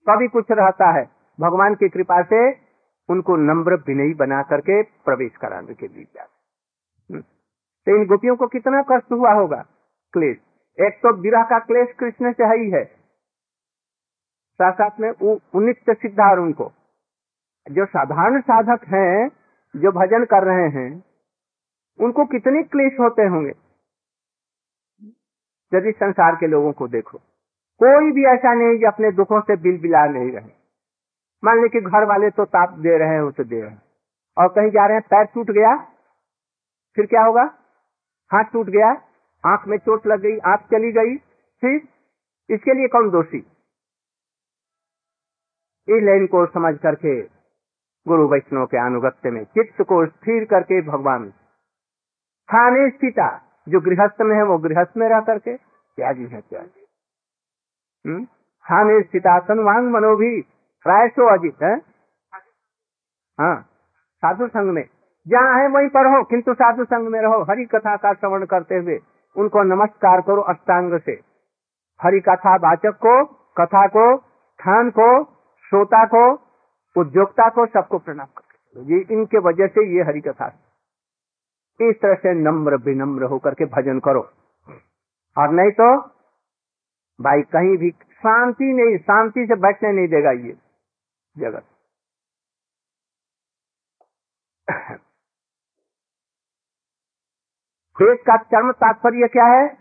कभी 0.07 0.27
कुछ 0.27 0.45
रहता 0.51 0.91
है, 0.91 1.09
भगवान 1.39 1.75
की 1.75 1.89
कृपा 1.89 2.21
से 2.23 2.64
उनको 3.09 3.35
नम्र 3.35 3.73
विनयी 3.73 4.13
बना 4.13 4.41
करके 4.41 4.83
प्रवेश 4.83 5.37
कराने 5.37 5.73
के 5.73 5.85
हम्म? 5.85 7.21
तो 7.85 7.95
इन 7.97 8.05
गोपियों 8.05 8.35
को 8.35 8.47
कितना 8.47 8.81
कष्ट 8.81 9.11
हुआ 9.11 9.31
होगा? 9.31 9.65
क्लेश। 10.13 10.37
एक 10.81 10.93
तो 10.93 11.13
विरह 11.13 11.43
का 11.43 11.59
क्लेश 11.59 11.95
कृष्ण 11.99 12.33
से 12.33 12.43
ही 12.43 12.69
है 12.69 13.05
साथ 14.61 14.71
साथ 14.71 14.99
में 14.99 15.09
उन्नित 15.55 15.77
सिद्धार 15.89 16.37
उनको। 16.37 16.71
जो 17.71 17.85
साधारण 17.85 18.41
साधक 18.41 18.83
हैं, 18.87 19.29
जो 19.75 19.91
भजन 19.91 20.25
कर 20.25 20.43
रहे 20.43 20.69
हैं, 20.69 21.03
उनको 21.99 22.25
कितने 22.25 22.63
क्लेश 22.63 22.99
होते 22.99 23.21
होंगे? 23.21 23.53
यदि 25.73 25.91
संसार 25.91 26.35
के 26.35 26.47
लोगों 26.47 26.73
को 26.73 26.87
देखो, 26.87 27.17
कोई 27.83 28.11
भी 28.11 28.25
ऐसा 28.25 28.53
नहीं 28.53 28.79
जो 28.79 28.87
अपने 28.87 29.11
दुखों 29.11 29.41
से 29.41 29.55
बिल 29.55 29.81
बिला 29.81 30.05
नहीं 30.05 30.31
रहे। 30.31 30.64
मान 31.45 31.61
ली 31.61 31.69
कि 31.69 31.81
घर 31.81 32.05
वाले 32.05 32.29
तो 32.29 32.45
ताप 32.45 32.69
दे 32.69 32.97
रहे 32.97 33.09
हैं, 33.09 33.21
उसे 33.21 33.43
दे 33.43 33.61
रहे 33.61 33.69
हैं। 33.69 33.81
और 34.37 34.47
कहीं 34.47 34.69
जा 34.69 34.85
रहे 34.85 34.97
हैं, 34.97 35.03
पैर 35.09 35.25
टूट 35.25 35.51
गया, 35.51 35.75
फिर 36.95 37.05
क्या 37.05 37.23
होगा? 37.23 37.43
हाथ 38.33 38.43
टूट 38.43 38.65
गया, 38.65 38.89
आँख 39.45 39.67
में 39.67 39.77
चोट 39.77 40.07
लग 40.07 40.19
गई, 40.19 40.37
आँख 40.37 40.59
चली 40.59 40.91
गई, 40.91 41.17
फिर 41.61 41.87
इसके 42.49 42.73
लिए 42.73 42.87
कौन 42.87 43.09
दोषी? 43.09 43.37
इस 45.87 46.03
लाइन 46.03 46.27
को 46.27 46.45
समझ 46.45 46.79
करके 46.79 47.21
गुरु 48.07 48.27
वैष्णव 48.27 48.65
के 48.65 48.77
अनुगत्य 48.77 49.29
में 49.29 49.43
चित्त 49.43 49.81
को 49.81 50.05
स्थिर 50.05 50.45
करके 50.45 50.81
भगवान 50.81 51.29
स्थाने 51.29 52.89
स्थिता, 52.89 53.41
जो 53.69 53.79
गृहस्थ 53.79 54.21
में 54.21 54.35
है, 54.35 54.43
वो 54.43 54.57
गृहस्थ 54.57 54.97
में 54.97 55.09
रह 55.09 55.19
करके 55.19 55.57
त्यागी 55.95 56.25
है, 56.25 56.41
त्यागी। 56.41 56.85
हम्म? 58.07 58.25
स्थाने 58.25 59.01
स्थिता 59.01 59.39
सनवांग 59.39 59.87
मनो 60.87 60.93
प्राय 60.93 61.07
सो 61.07 61.33
अजित 61.33 61.63
है? 61.63 61.75
हाँ 63.39 63.61
साधु 64.17 64.47
संघ 64.47 64.73
में। 64.73 64.83
जहाँ 65.27 65.61
है, 65.61 65.67
वहीं 65.67 65.89
पर 65.89 66.17
हो, 66.17 66.23
किंतु 66.23 66.53
साधु 66.53 66.83
संघ 66.83 67.09
में 67.09 67.21
रहो। 67.21 67.43
हरि 67.43 67.65
कथा 67.65 67.95
का 67.95 68.13
श्रवण 68.13 68.45
करते 68.45 68.75
हुए 68.75 68.99
उनको 69.37 69.63
नमस्कार 69.63 70.21
करो 70.21 70.41
अष्टांग 70.41 70.99
से। 70.99 71.11
हरि 72.01 72.19
कथा 72.19 72.55
वाचक 72.55 72.97
को, 73.05 73.25
कथा 73.57 73.87
को, 73.87 74.17
स्थान 74.17 74.89
को, 74.89 75.23
श्रोता 75.69 76.05
को, 76.05 76.33
उद्योक्ता 77.01 77.49
को 77.49 77.65
सबको 77.65 77.97
प्रणाम 77.97 78.27
करके 78.37 78.95
ये 78.95 79.05
इनके 79.11 79.37
वजह 79.37 79.67
से 79.67 79.95
ये 79.95 80.03
हरि 80.03 80.21
कथा 80.21 80.47
इस 81.81 81.95
तरह 82.01 82.13
से 82.13 82.33
नम्र 82.33 82.75
विनम्र 82.75 83.23
होकर 83.23 83.53
के 83.53 83.65
भजन 83.65 83.99
करो। 83.99 84.29
और 85.37 85.49
नहीं 85.49 85.71
तो 85.71 85.97
भाई 87.21 87.41
कहीं 87.41 87.77
भी 87.77 87.89
शांति 87.91 88.73
नहीं, 88.73 88.97
शांति 88.97 89.45
से 89.45 89.55
बैठने 89.55 89.91
नहीं 89.91 90.07
देगा 90.07 90.31
ये। 90.31 90.64
जगत। 91.37 91.65
वेद 98.01 98.17
का 98.17 98.37
चर्म 98.37 98.71
तात्पर्य 98.71 99.27
क्या 99.27 99.45
है? 99.45 99.77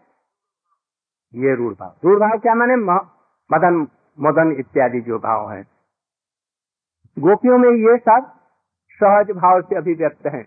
ये 1.35 1.57
रूढ़ 1.57 1.75
भाव। 1.75 1.97
रूढ़ 2.05 2.19
भाव 2.19 2.39
क्या 2.39 2.55
माने? 2.55 2.77
मदन 3.53 3.89
मदन 4.21 4.57
इत्यादि 4.59 5.01
जो 5.01 5.19
भाव 5.19 5.53
है। 5.53 5.63
गोपियों 7.19 7.59
में 7.59 7.69
ये 7.69 7.99
सब 7.99 8.41
सहज 8.91 9.31
भाव 9.31 9.63
से 9.63 9.77
अभिव्यक्त 9.77 10.27
है। 10.27 10.43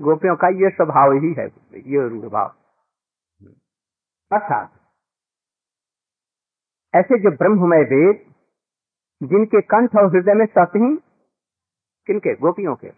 गोपियों 0.00 0.36
का 0.36 0.48
ये 0.48 0.70
स्वभाव 0.70 1.12
ही 1.12 1.34
है, 1.38 1.46
ये 1.92 2.08
रूढ़ 2.08 2.28
भाव। 2.28 2.48
अर्थात, 4.32 4.72
ऐसे 6.94 7.18
जो 7.18 7.30
ब्रह्ममय 7.30 7.78
वेद 7.78 8.34
जिनके 9.22 9.60
कंठ 9.60 9.96
और 9.96 10.06
हृदय 10.06 10.34
में 10.34 10.46
सत 10.46 10.72
ही, 10.76 10.96
किनके? 12.06 12.34
गोपियों 12.34 12.74
के। 12.74 12.88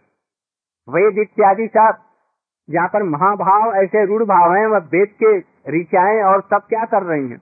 वेद 0.89 1.17
इत्यादि 1.17 1.67
सब 1.67 2.01
जहाँ 2.69 2.87
पर 2.87 3.03
महाभाव 3.03 3.75
ऐसे 3.75 4.05
रूढ़ 4.05 4.23
भाव 4.23 4.55
है, 4.55 4.65
वह 4.65 4.77
वेद 4.77 5.15
के 5.23 5.37
ऋचाएँ 5.71 6.23
और 6.23 6.41
सब 6.41 6.61
क्या 6.69 6.85
कर 6.85 7.03
रही 7.03 7.29
हैं? 7.29 7.41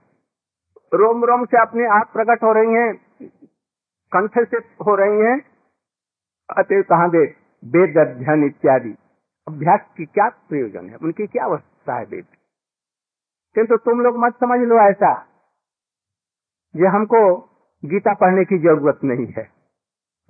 रोम 0.94 1.24
रोम 1.24 1.44
से 1.44 1.60
अपने 1.60 1.86
आप 1.86 2.10
प्रकट 2.12 2.42
हो 2.42 2.52
रही 2.52 2.74
हैं, 2.74 2.94
कंठ 4.12 4.48
से 4.48 4.56
हो 4.56 4.94
रही 4.94 5.20
हैं। 5.20 5.38
अतः 6.50 6.82
कहा 6.82 7.06
वेद 7.06 7.98
अध्ययन 7.98 8.44
इत्यादि। 8.44 8.94
अभ्यास 9.48 9.80
की 9.96 10.04
क्या 10.06 10.28
प्रयोजन 10.28 10.88
है? 10.88 10.96
उनकी 10.96 11.26
क्या 11.26 11.44
अवस्था 11.44 11.96
है 11.96 12.04
वेद? 12.04 12.26
किंतु 13.54 13.76
तुम 13.76 14.00
लोग 14.00 14.16
मत 14.16 14.34
समझ 14.40 14.60
लो 14.60 14.78
ऐसा, 14.80 15.12
ये 16.76 16.86
हमको 16.86 17.20
गीता 17.84 18.14
पढ़ने 18.14 18.44
की 18.44 18.58
ज़रूरत 18.58 18.98
नहीं 19.04 19.26
है। 19.26 19.48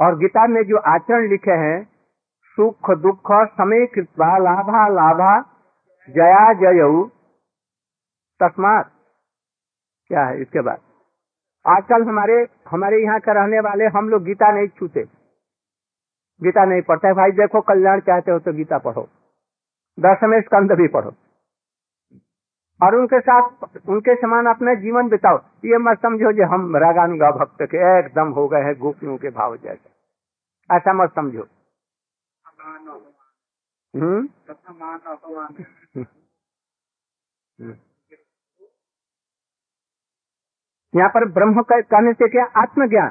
और 0.00 0.18
गीता 0.18 0.46
में 0.46 0.62
जो 0.62 0.76
आचरण 0.76 1.28
लिखे 1.28 1.50
हैं, 1.50 1.88
सुख, 2.48 2.90
दुख 2.90 3.32
समय 3.32 3.86
कृपा 3.86 4.38
लाभा 4.38 4.88
लाभा, 4.88 5.40
जया, 6.10 6.52
जय, 6.52 7.10
तस्मात। 8.42 8.90
क्या 10.06 10.24
है 10.24 10.40
इसके 10.40 10.60
बाद? 10.60 10.78
आजकल 11.66 12.02
हमारे 12.02 12.46
हमारे 12.70 12.96
यहाँ 12.96 13.20
के 13.20 13.34
रहने 13.34 13.60
वाले 13.60 13.84
हम 13.84 14.08
लोग 14.08 14.22
गीता 14.22 14.52
नहीं 14.52 14.68
छूते। 14.68 15.00
गीता 16.42 16.64
नहीं 16.64 16.82
पढ़ते। 16.82 17.12
भाई 17.12 17.30
देखो 17.30 17.60
कल्याण 17.60 18.00
चाहते 18.00 18.30
हो 18.30 18.38
तो 18.38 18.52
गीता 18.52 18.78
पढ़ो। 18.78 19.08
दसवें 20.00 20.40
स्कंद 20.40 20.72
भी 20.72 20.88
पढ़ो। 20.88 21.10
और 22.82 22.94
उनके 22.94 23.20
साथ, 23.20 23.50
उनके 23.88 24.14
समान 24.14 24.46
अपना 24.46 24.74
जीवन 24.74 25.08
बिताओ। 25.08 25.38
ये 25.64 25.78
मत 25.78 25.98
समझो 26.02 26.32
जो 26.32 26.46
हम 26.46 26.76
रागानुगा 26.76 27.30
भक्त 27.30 27.62
के 27.62 27.98
एकदम 27.98 28.28
हो 28.28 28.48
गए 28.48 28.60
हैं, 28.60 28.78
गोपियों 28.78 29.18
के 29.18 29.30
भाव 29.30 29.56
जैसे। 29.56 29.90
ऐसा 30.76 30.92
मत 30.92 31.14
समझो। 31.14 31.48
हम्म? 33.96 34.28
यहाँ 40.96 41.08
पर 41.08 41.24
ब्रह्म 41.24 41.62
कहने 41.62 42.12
से 42.12 42.28
क्या? 42.28 42.44
आत्मज्ञान। 42.44 43.08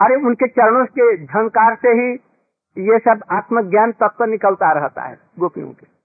अरे 0.00 0.14
उनके 0.14 0.48
चरणों 0.48 0.86
के 0.86 1.24
झंकार 1.26 1.76
से 1.76 1.88
ही 1.88 2.14
ये 2.78 2.98
सब 2.98 3.24
आत्मज्ञान 3.32 3.92
तत्व 3.92 4.24
निकलता 4.24 4.72
रहता 4.72 5.02
है, 5.02 5.18
गोपियों 5.38 5.72
के। 5.72 6.01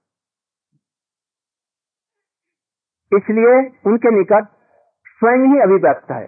इसलिए 3.12 3.58
उनके 3.86 4.10
निकट 4.10 4.48
स्वयं 5.22 5.46
ही 5.46 5.60
अभिव्यक्त 5.60 6.10
है। 6.10 6.26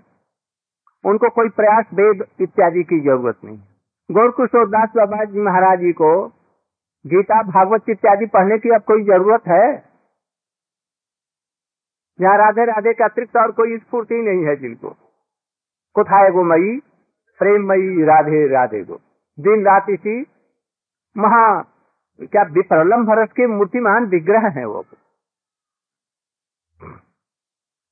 उनको 1.05 1.29
कोई 1.31 1.49
प्रयास, 1.51 1.85
वेद 1.95 2.25
इत्यादि 2.41 2.83
की 2.83 3.01
ज़रूरत 3.01 3.39
नहीं 3.45 3.59
गौर 4.11 4.31
किशोर 4.31 4.69
दास 4.69 4.89
बाबा 4.97 5.25
जी 5.25 5.41
महाराज 5.41 5.79
जी 5.81 5.93
को 5.93 6.13
गीता, 7.05 7.43
भागवत 7.43 7.89
इत्यादि 7.89 8.27
पढ़ने 8.27 8.59
की 8.59 8.75
अब 8.75 8.83
कोई 8.83 9.05
ज़रूरत 9.05 9.47
है? 9.49 9.67
यहाँ 12.19 12.37
राधे 12.39 12.65
राधे 12.65 12.93
के 12.93 13.05
अतिरिक्त 13.05 13.37
और 13.37 13.53
कोई 13.53 13.77
स्फूर्ति 13.79 14.15
नहीं 14.15 14.45
है 14.47 14.57
जिनको। 14.57 14.91
कुथाए 15.97 16.31
गो 16.31 16.43
मई, 16.45 16.77
प्रेम 17.41 17.69
मई, 17.69 18.05
राधे 18.05 18.47
राधे 18.47 18.83
गो। 18.85 19.01
दिन 19.39 19.65
रात 19.65 19.87
इसी 19.91 20.21
महा, 21.17 21.47
क्या 22.23 22.43
विप्रलम 22.53 23.07
भरत 23.07 23.33
के 23.33 23.47
मूर्तिमान 23.47 24.07
विग्रह 24.07 24.49
है 24.49 24.65
वो। 24.67 24.85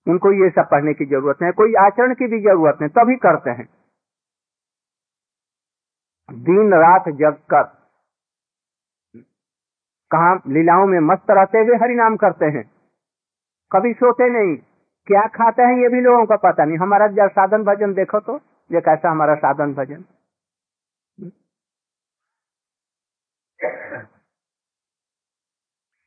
उनको 0.06 0.32
ये 0.34 0.48
सब 0.50 0.68
पढ़ने 0.70 0.92
की 0.94 1.04
ज़रूरत 1.06 1.42
है 1.42 1.50
कोई 1.54 1.74
आचरण 1.80 2.14
की 2.14 2.26
भी 2.26 2.40
ज़रूरत 2.42 2.78
नहीं, 2.80 2.90
तभी 2.92 3.16
करते 3.18 3.50
हैं। 3.52 3.66
दिन 6.28 6.72
रात 6.76 7.08
जग 7.16 7.36
कर, 7.52 7.62
कहा 10.10 10.32
लीलाओं 10.48 10.86
में 10.86 10.98
मस्त 11.04 11.30
रहते 11.30 11.58
हुए 11.60 11.76
हरि 11.78 11.94
नाम 11.96 12.16
करते 12.16 12.46
हैं। 12.48 12.64
कभी 13.72 13.92
सोते 13.94 14.28
नहीं, 14.30 14.56
क्या 15.08 15.26
खाते 15.34 15.62
हैं 15.62 15.76
ये 15.78 15.88
भी 15.88 16.00
लोगों 16.00 16.24
का 16.26 16.36
पता 16.42 16.64
नहीं। 16.64 16.78
हमारा 16.78 17.06
जब 17.14 17.30
साधन 17.32 17.64
भजन 17.64 17.92
देखो 17.94 18.20
तो 18.20 18.36
ये 18.70 18.80
कैसा 18.82 19.10
हमारा 19.10 19.34
साधन 19.36 19.74
भजन। 19.74 20.04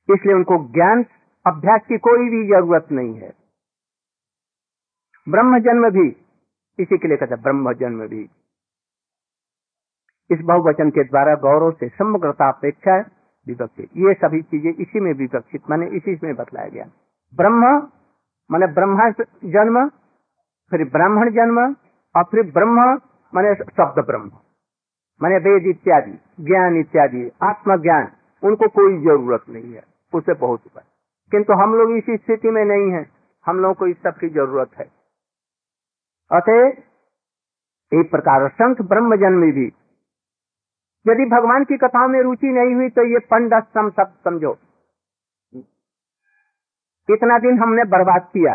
इसलिए 0.10 0.36
उनको 0.36 0.58
ज्ञान 0.74 1.04
अभ्यास 1.48 1.82
की 1.88 1.98
कोई 1.98 2.30
भी 2.30 2.48
ज़रूरत 2.48 2.88
नहीं 2.92 3.14
है। 3.14 3.34
ब्रह्म 5.30 5.60
जन्म 5.60 5.90
भी, 5.90 6.08
इसी 6.80 6.98
के 6.98 7.08
लिए 7.08 7.18
कहते 7.18 7.36
ब्रह्म 7.36 7.74
जन्म 7.74 8.08
भी। 8.08 8.30
इस 10.32 10.40
बहुवचन 10.42 10.90
के 10.90 11.04
द्वारा 11.04 11.36
गौरव 11.36 11.72
से 11.72 11.90
समग्रता 11.90 12.52
अपेक्षा 12.52 12.98
विवक्षित। 13.48 13.90
ये 13.98 14.14
सभी 14.14 14.42
चीज़ें 14.42 14.74
इसी 14.74 15.00
में 15.00 15.14
विवक्षित, 15.14 15.62
माने 15.70 15.88
इसी 15.88 16.20
में 16.24 16.36
बतलाया 16.36 16.68
गया। 16.68 16.86
ब्रह्म, 17.36 17.88
माने 18.52 18.68
ब्रह्मा 18.68 19.10
जन्म, 19.46 19.90
फिर 20.70 20.90
ब्राह्मण 20.90 21.30
जन्म, 21.30 21.76
और 22.16 22.24
फिर 22.24 22.52
ब्रह्म, 22.52 22.82
माने 23.36 23.56
शब्द 23.56 24.06
ब्रह्म। 24.06 24.32
माने 25.24 25.38
वेद 25.38 25.68
इत्यादि, 25.68 26.44
ज्ञान 26.44 26.80
इत्यादि, 26.80 27.32
आत्मज्ञान, 27.44 28.12
उनको 28.44 28.68
कोई 28.68 28.98
ज़रूरत 29.04 29.44
नहीं 29.50 29.74
है। 29.74 29.84
उसे 30.14 30.34
बहुत 30.34 30.62
ऊपर। 30.66 30.91
किंतु 31.32 31.54
हम 31.54 31.74
लोग 31.76 31.92
इसी 31.98 32.18
स्थिति 32.18 32.50
में 32.50 32.64
नहीं 32.66 32.92
है। 32.92 33.06
हम 33.46 33.60
लोगों 33.60 33.74
को 33.74 33.88
इस 33.88 33.98
सब 33.98 34.18
की 34.18 34.30
ज़रूरत 34.30 34.72
है। 34.80 34.86
अतः 36.32 36.68
एक 37.92 38.10
प्रकार 38.12 38.48
संख 38.52 38.82
ब्रह्म 38.82 39.16
जन्म 39.16 39.52
भी। 39.52 39.66
यदि 41.06 41.26
भगवान 41.26 41.64
की 41.64 41.78
कथाओं 41.78 42.08
में 42.08 42.22
रुचि 42.22 42.48
नहीं 42.48 42.76
हुई 42.76 42.90
तो 42.90 43.04
ये 43.04 43.20
पंडम 43.26 43.90
सब 43.90 44.14
समझो। 44.26 44.54
कितना 47.10 47.38
दिन 47.40 47.58
हमने 47.60 47.84
बर्बाद 47.90 48.28
किया 48.34 48.54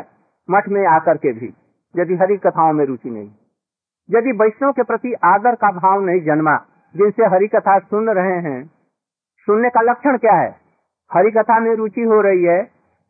मठ 0.49 0.69
में 0.69 0.87
आकर 0.87 1.17
के 1.17 1.33
भी, 1.33 1.47
यदि 1.95 2.15
हरि 2.15 2.37
कथाओं 2.37 2.73
में 2.73 2.85
रुचि 2.85 3.11
नहीं। 3.11 3.31
यदि 4.09 4.33
वैष्णव 4.33 4.73
के 4.73 4.83
प्रति 4.83 5.13
आदर 5.25 5.55
का 5.55 5.71
भाव 5.73 6.01
नहीं 6.01 6.21
जन्मा, 6.21 6.57
जिनसे 6.95 7.27
हरि 7.27 7.49
कथा 7.49 7.79
सुन 7.81 8.11
रहे 8.11 8.37
हैं, 8.43 8.61
सुनने 9.49 9.69
का 9.69 9.81
लक्षण 9.83 10.19
क्या 10.19 10.35
है? 10.35 10.66
हरि 11.11 11.31
कथा 11.31 11.59
में 11.61 11.75
रुचि 11.75 12.03
हो 12.03 12.21
रही 12.21 12.45
है। 12.45 12.63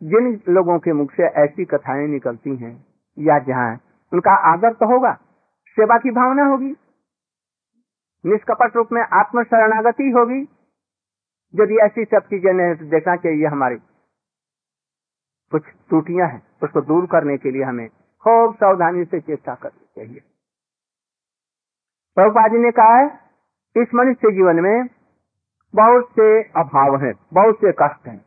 जिन 0.03 0.27
लोगों 0.49 0.79
के 0.79 0.93
मुख 0.93 1.13
से 1.13 1.27
ऐसी 1.43 1.65
कथाएँ 1.65 2.07
निकलती 2.07 2.57
हैं, 2.57 2.75
या 3.19 3.39
जहाँ 3.39 3.71
उनका 4.13 4.35
आदर 4.49 4.73
तो 4.73 4.87
होगा, 4.87 5.13
सेवा 5.79 5.97
की 5.99 6.11
भावना 6.11 6.45
होगी, 6.45 6.75
निष्कपट 8.25 8.77
रूप 8.77 8.89
में 8.93 9.01
आत्म 9.03 9.43
शरणागति 9.45 10.11
होगी। 10.11 10.41
यदि 11.55 11.77
ऐसी 11.77 12.05
सब 12.05 12.27
चीज़ें 12.27 12.53
नहीं 12.53 12.75
तो 12.75 12.85
देखना 12.87 13.17
चाहिए 13.17 13.47
हमारी 13.47 13.77
कुछ 15.53 15.63
त्रुटियाँ 15.63 16.29
हैं, 16.29 16.43
उसको 16.63 16.81
दूर 16.83 17.07
करने 17.07 17.37
के 17.39 17.51
लिए 17.51 17.63
हमें 17.63 17.89
खूब 18.25 18.55
सावधानी 18.55 19.05
से 19.05 19.21
चेष्टा 19.21 19.55
करनी 19.55 19.87
चाहिए। 19.97 20.21
प्रभुपा 22.17 22.47
जी 22.49 22.59
ने 22.59 22.71
कहा 22.71 22.97
है, 22.97 23.07
इस 23.77 23.95
मनुष्य 23.95 24.33
जीवन 24.33 24.61
में 24.61 24.89
बहुत 25.77 26.09
से 26.11 26.43
अभाव 26.43 26.97
हैं, 27.05 27.15
बहुत 27.33 27.55
से 27.55 27.73
कष्ट 27.73 28.07
हैं। 28.07 28.25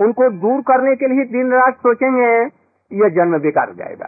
उनको 0.00 0.30
दूर 0.30 0.60
करने 0.62 0.96
के 0.96 1.06
लिए 1.06 1.24
दिन 1.24 1.52
रात 1.52 1.76
सोचेंगे 1.76 2.32
यह 2.96 3.08
जन्म 3.08 3.38
बेकार 3.38 3.74
जाएगा। 3.74 4.06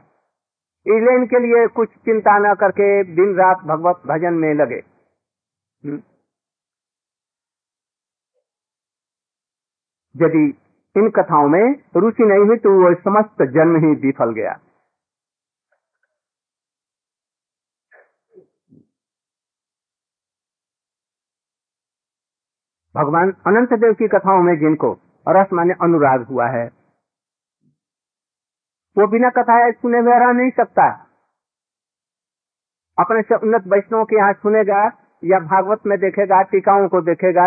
इसलिए 0.86 1.14
इनके 1.14 1.38
लिए 1.38 1.66
कुछ 1.66 1.88
चिंता 1.88 2.38
न 2.38 2.54
करके 2.54 3.04
दिन 3.04 3.34
रात 3.34 3.58
भगवत 3.64 4.02
भजन 4.06 4.34
में 4.34 4.54
लगे। 4.54 4.82
हम्म। 5.84 6.02
यदि 10.16 10.44
इन 10.96 11.10
कथाओं 11.10 11.48
में 11.48 11.74
रुचि 11.96 12.24
नहीं 12.24 12.38
हुई 12.38 12.56
तो 12.56 12.70
वो 12.70 12.94
समस्त 12.94 13.42
जन्म 13.42 13.76
ही 13.76 13.94
विफल 14.06 14.32
गया। 14.32 14.58
भगवान 22.94 23.30
अनंत 23.46 23.72
देव 23.72 23.92
की 23.92 24.08
कथाओं 24.08 24.42
में 24.42 24.58
जिनको 24.58 24.90
रस 25.28 25.52
माने 25.52 25.74
अनुराग 25.82 26.22
हुआ 26.22 26.46
है। 26.46 26.64
वो 28.96 29.06
बिना 29.06 29.30
कथा 29.30 29.70
सुने 29.70 29.98
हुए 29.98 30.18
रह 30.18 30.32
नहीं 30.32 30.50
सकता। 30.50 30.86
अपने 32.98 33.22
से 33.22 33.34
उन्नत 33.34 33.64
वैष्णव 33.66 34.04
के 34.04 34.16
यहाँ 34.16 34.32
सुनेगा 34.32 34.82
या 35.24 35.38
भागवत 35.38 35.80
में 35.86 35.98
देखेगा, 35.98 36.42
टीकाओं 36.42 36.88
को 36.88 37.00
देखेगा 37.00 37.46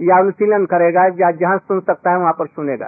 या 0.00 0.18
अनुशीलन 0.18 0.66
करेगा 0.66 1.04
या 1.20 1.30
जहाँ 1.30 1.58
सुन 1.58 1.80
सकता 1.80 2.10
है 2.10 2.18
वहाँ 2.18 2.32
पर 2.32 2.46
सुनेगा। 2.46 2.86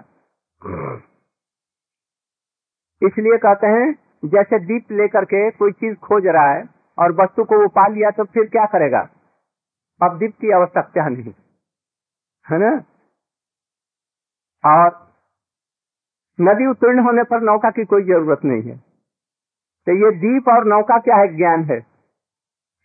इसलिए 3.03 3.37
कहते 3.39 3.67
हैं, 3.67 3.93
जैसे 4.25 4.59
दीप 4.59 4.93
लेकर 4.93 5.25
के 5.25 5.51
कोई 5.51 5.73
चीज़ 5.73 5.95
खोज 5.97 6.27
रहा 6.27 6.51
है 6.53 6.65
और 6.99 7.13
वस्तु 7.13 7.45
को 7.45 7.61
वो 7.63 7.69
पा 7.69 7.87
लिया 7.89 8.11
तो 8.11 8.25
फिर 8.25 8.49
क्या 8.49 8.67
करेगा? 8.67 9.01
अब 10.01 10.19
दीप 10.19 10.35
की 10.41 10.51
आवश्यकता 10.51 11.09
नहीं। 11.09 11.33
है 12.49 12.59
ना? 12.59 12.85
और 14.67 15.11
नदी 16.41 16.67
उत्तीर्ण 16.67 17.01
होने 17.01 17.23
पर 17.23 17.41
नौका 17.41 17.71
की 17.71 17.85
कोई 17.85 18.03
ज़रूरत 18.03 18.41
नहीं 18.45 18.63
है। 18.63 18.79
तो 19.87 19.93
ये 19.93 20.17
दीप 20.17 20.49
और 20.49 20.65
नौका 20.65 20.99
क्या 20.99 21.17
है? 21.17 21.37
ज्ञान 21.37 21.65
है। 21.65 21.87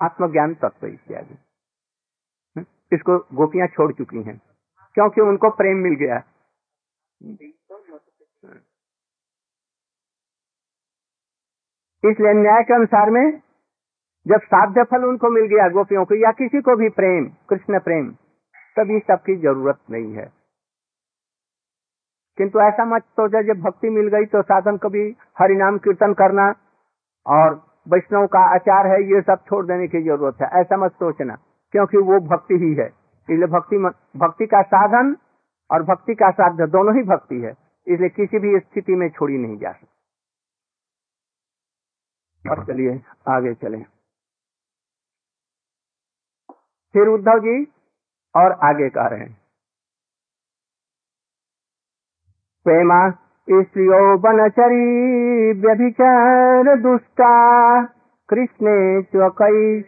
आत्मज्ञान 0.01 0.53
तत्व 0.53 0.87
इत्यादि। 0.87 1.33
हम्म? 2.57 2.65
इसको 2.93 3.17
गोपियाँ 3.17 3.67
छोड़ 3.67 3.93
चुकी 3.93 4.23
हैं। 4.23 4.41
क्योंकि 4.93 5.21
उनको 5.21 5.49
प्रेम 5.49 5.77
मिल 5.77 5.93
गया। 5.95 6.17
इसलिए 12.11 12.33
न्याय 12.33 12.63
के 12.63 12.73
अनुसार 12.73 13.09
में 13.09 13.41
जब 14.27 14.39
साध्य 14.41 14.83
फल 14.83 15.05
उनको 15.05 15.29
मिल 15.29 15.45
गया 15.45 15.69
गोपियों 15.69 16.05
को, 16.05 16.15
या 16.15 16.31
किसी 16.31 16.61
को 16.61 16.75
भी 16.75 16.89
प्रेम, 16.89 17.25
कृष्ण 17.49 17.79
प्रेम 17.79 18.15
तभी 18.75 18.99
सबकी 18.99 19.35
ज़रूरत 19.35 19.79
नहीं 19.91 20.13
है। 20.13 20.25
किंतु 22.37 22.59
ऐसा 22.59 22.85
मत 22.85 23.03
सोचा, 23.03 23.41
जब 23.41 23.61
भक्ति 23.61 23.89
मिल 23.89 24.07
गई 24.07 24.25
तो 24.25 24.41
साधन 24.41 24.77
कभी 24.77 25.03
हरिनाम 25.39 25.77
कीर्तन 25.77 26.13
करना 26.13 26.47
और 27.25 27.53
वैष्णव 27.87 28.25
का 28.27 28.39
आचार 28.55 28.87
है, 28.87 28.97
ये 29.03 29.21
सब 29.21 29.43
छोड़ 29.47 29.65
देने 29.65 29.87
की 29.87 30.01
ज़रूरत 30.03 30.41
है। 30.41 30.47
ऐसा 30.61 30.77
मत 30.77 30.91
सोचना, 30.93 31.35
क्योंकि 31.73 31.97
वो 31.97 32.19
भक्ति 32.27 32.55
ही 32.55 32.73
है। 32.73 32.87
इसलिए 32.87 33.47
भक्ति 33.49 33.77
भक्ति 34.19 34.45
का 34.45 34.61
साधन 34.61 35.15
और 35.69 35.83
भक्ति 35.83 36.15
का 36.15 36.31
साध्य 36.31 36.67
दोनों 36.67 36.95
ही 36.95 37.03
भक्ति 37.03 37.35
है। 37.41 37.51
इसलिए 37.87 38.09
किसी 38.09 38.39
भी 38.39 38.59
स्थिति 38.59 38.95
में 38.95 39.09
छोड़ी 39.09 39.37
नहीं 39.37 39.57
जा 39.57 39.71
सकती। 39.71 39.87
अब 42.45 42.65
चलिए, 42.67 43.01
आगे 43.27 43.53
चले। 43.53 43.77
फिर 46.95 47.07
उद्धव 47.07 47.39
जी 47.39 47.55
और 48.35 48.51
आगे 48.63 48.89
कह 48.89 49.05
रहे 49.05 49.19
हैं। 49.19 49.37
प्रेमा 52.63 53.09
स्त्रियो 53.61 54.17
बनचरी 54.17 55.53
व्यभिचार 55.53 56.79
दुष्टा, 56.79 57.83
कृष्णे 58.29 59.01
स्वकैश 59.01 59.85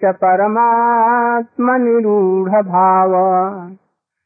निरूढ़ 1.81 2.49
भाव। 2.49 3.12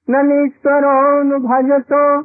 न 0.09 0.25
निश्वरोऽनुभजतो 0.25 2.21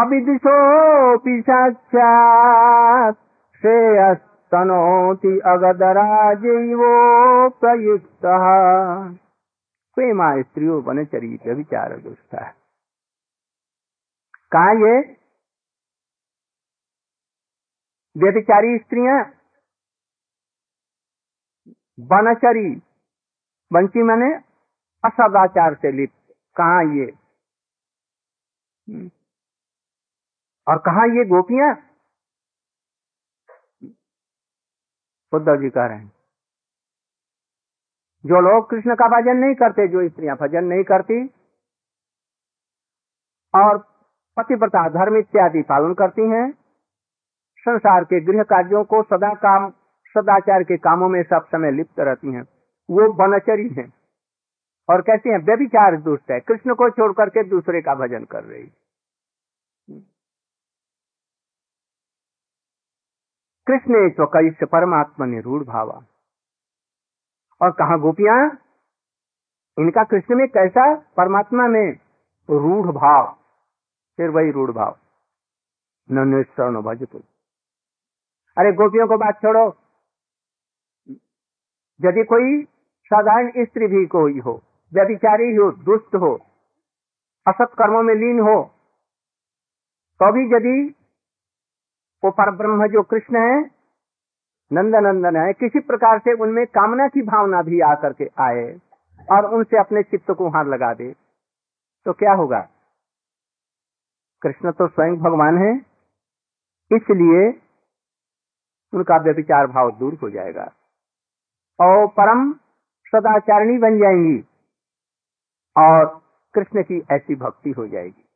अविदिशोऽपि 0.00 1.42
साक्षात्, 1.42 3.16
श्रेयस्तनोति 3.60 5.40
अगदराजैवो 5.46 6.92
प्रयुक्तः। 7.48 9.25
प्रेमा 9.96 10.26
स्त्रियों 10.42 10.82
वनचरी 10.84 11.34
व्यभिचार 11.44 11.96
दुष्टा 12.00 12.50
कहा 14.52 14.72
ये? 14.82 14.96
व्यभिचारी 18.16 18.78
स्त्रियाँ 18.78 19.18
वनचरी 22.12 22.68
बंची 23.70 24.02
मैंने 24.02 24.34
असदाचार 25.04 25.74
से 25.74 25.92
लिप्त। 25.92 26.34
कहा 26.60 26.80
ये? 26.96 27.06
और 30.68 30.78
कहा 30.86 31.04
ये 31.18 31.24
गोपियाँ? 31.24 31.72
उद्धव 35.32 35.56
जी 35.62 35.70
कह 35.70 35.86
रहे 35.86 35.98
हैं। 35.98 36.15
जो 38.26 38.40
लोग 38.40 38.70
कृष्ण 38.70 38.94
का 38.94 39.20
भजन 39.20 39.36
नहीं 39.36 39.54
करते, 39.54 39.88
जो 39.88 40.08
स्त्रियाँ 40.08 40.36
भजन 40.36 40.64
नहीं 40.64 40.84
करती, 40.84 41.26
और 43.54 43.78
पतिव्रता, 44.36 44.88
धर्म 44.88 45.16
इत्यादि 45.16 45.62
पालन 45.62 45.94
करती 45.94 46.22
हैं, 46.22 46.52
संसार 47.58 48.04
के 48.04 48.20
गृह 48.20 48.42
कार्यों 48.42 48.84
को 48.84 49.02
सदा 49.02 49.34
काम, 49.34 49.70
सदाचार 50.08 50.62
के 50.62 50.76
कामों 50.76 51.08
में 51.08 51.22
सब 51.22 51.46
समय 51.46 51.70
लिप्त 51.70 52.00
रहती 52.00 52.32
हैं। 52.32 52.42
वो 52.90 53.12
बनचरी 53.12 53.68
हैं। 53.68 53.92
और 54.88 55.00
कैसी 55.02 55.28
हैं, 55.28 55.38
व्यभिचार 55.38 55.96
दुष्ट 55.96 56.30
है। 56.30 56.40
कृष्ण 56.40 56.74
को 56.74 56.90
छोड़ 56.90 57.12
करके 57.12 57.44
दूसरे 57.44 57.82
का 57.82 57.94
भजन 57.94 58.24
कर 58.24 58.44
रही। 58.44 58.66
कृष्ण 63.70 64.66
परमात्मा 64.66 65.26
निरूढ़ 65.26 65.62
भावा। 65.62 66.02
और 67.62 67.70
कहा 67.70 67.96
गोपियाँ? 67.96 68.58
इनका 69.78 70.04
कृष्ण 70.04 70.34
में 70.34 70.48
कैसा 70.48 70.94
परमात्मा 71.16 71.66
में 71.66 71.92
रूढ़ 72.50 72.86
भाव? 72.86 73.36
फिर 74.16 74.30
वही 74.30 74.50
रूढ़ 74.50 74.70
भाव। 74.70 74.96
नन्वेश्वर 76.10 76.80
भजतु 76.80 77.18
अरे 78.58 78.72
गोपियों 78.72 79.06
को 79.08 79.16
बात 79.16 79.34
छोड़ो। 79.36 79.66
यदि 82.00 82.24
कोई 82.24 82.64
साधारण 83.06 83.50
स्त्री 83.64 83.86
भी 83.86 84.06
कोई 84.06 84.38
हो, 84.38 84.62
व्यभिचारी 84.94 85.54
हो, 85.54 85.70
दुष्ट 85.72 86.14
हो, 86.14 86.34
असत 87.48 87.74
कर्मों 87.78 88.02
में 88.02 88.14
लीन 88.14 88.40
हो 88.40 88.62
तो 90.22 90.32
भी 90.32 90.44
यदि 90.54 90.94
वो 92.24 92.30
पर 92.30 92.50
ब्रह्म 92.56 92.86
जो 92.86 93.02
कृष्ण 93.02 93.36
है 93.36 93.75
नंदनंदन 94.72 95.36
है। 95.36 95.52
किसी 95.52 95.80
प्रकार 95.80 96.18
से 96.18 96.32
उनमें 96.32 96.66
कामना 96.66 97.08
की 97.08 97.22
भावना 97.22 97.62
भी 97.62 97.80
आकर 97.80 98.12
के 98.12 98.24
आए 98.24 98.80
और 99.30 99.54
उनसे 99.54 99.78
अपने 99.78 100.02
चित्त 100.02 100.30
को 100.30 100.48
हार 100.48 100.66
लगा 100.66 100.94
दे। 100.94 101.14
तो 102.04 102.12
क्या 102.12 102.32
होगा? 102.32 102.68
कृष्ण 104.42 104.72
तो 104.72 104.88
स्वयं 104.88 105.16
भगवान 105.16 105.58
है, 105.58 105.76
इसलिए 106.92 107.60
उनका 108.94 109.16
व्यभिचार 109.16 109.66
भाव 109.66 109.90
दूर 109.90 110.18
हो 110.22 110.30
जाएगा। 110.30 110.72
और 111.80 112.06
परम 112.06 112.52
सदाचारिणी 113.06 113.78
बन 113.78 113.98
जाएँगी 113.98 114.44
और 115.78 116.20
कृष्ण 116.54 116.82
की 116.82 117.02
ऐसी 117.12 117.34
भक्ति 117.34 117.70
हो 117.70 117.86
जाएगी। 117.86 118.28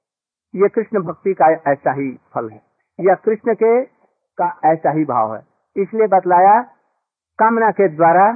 ये 0.55 0.69
कृष्ण 0.69 1.03
भक्ति 1.03 1.35
का 1.35 1.47
ऐसा 1.47 1.93
ही 1.93 2.19
फल 2.35 2.51
है। 2.51 2.63
या 3.01 3.15
कृष्ण 3.15 3.55
के 3.55 3.85
का 4.39 4.61
ऐसा 4.65 4.91
ही 4.91 5.05
भाव 5.05 5.35
है। 5.35 5.50
इसलिए 5.77 6.07
बतलाया, 6.07 6.61
कामना 7.39 7.71
के 7.71 7.89
द्वारा, 7.89 8.33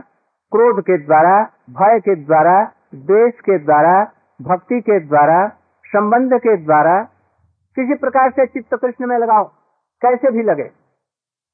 क्रोध 0.52 0.82
के 0.82 0.98
द्वारा, 0.98 1.42
भय 1.70 2.00
के 2.00 2.14
द्वारा 2.16 2.72
देश 2.94 3.40
के 3.40 3.58
द्वारा, 3.58 4.04
भक्ति 4.42 4.80
के 4.80 4.98
द्वारा, 5.00 5.48
संबंध 5.86 6.34
के 6.34 6.56
द्वारा, 6.56 7.02
किसी 7.76 7.94
प्रकार 7.94 8.30
से 8.30 8.46
चित्त 8.46 8.74
कृष्ण 8.74 9.06
में 9.06 9.18
लगाओ, 9.18 9.44
कैसे 10.02 10.30
भी 10.30 10.42
लगे। 10.42 10.68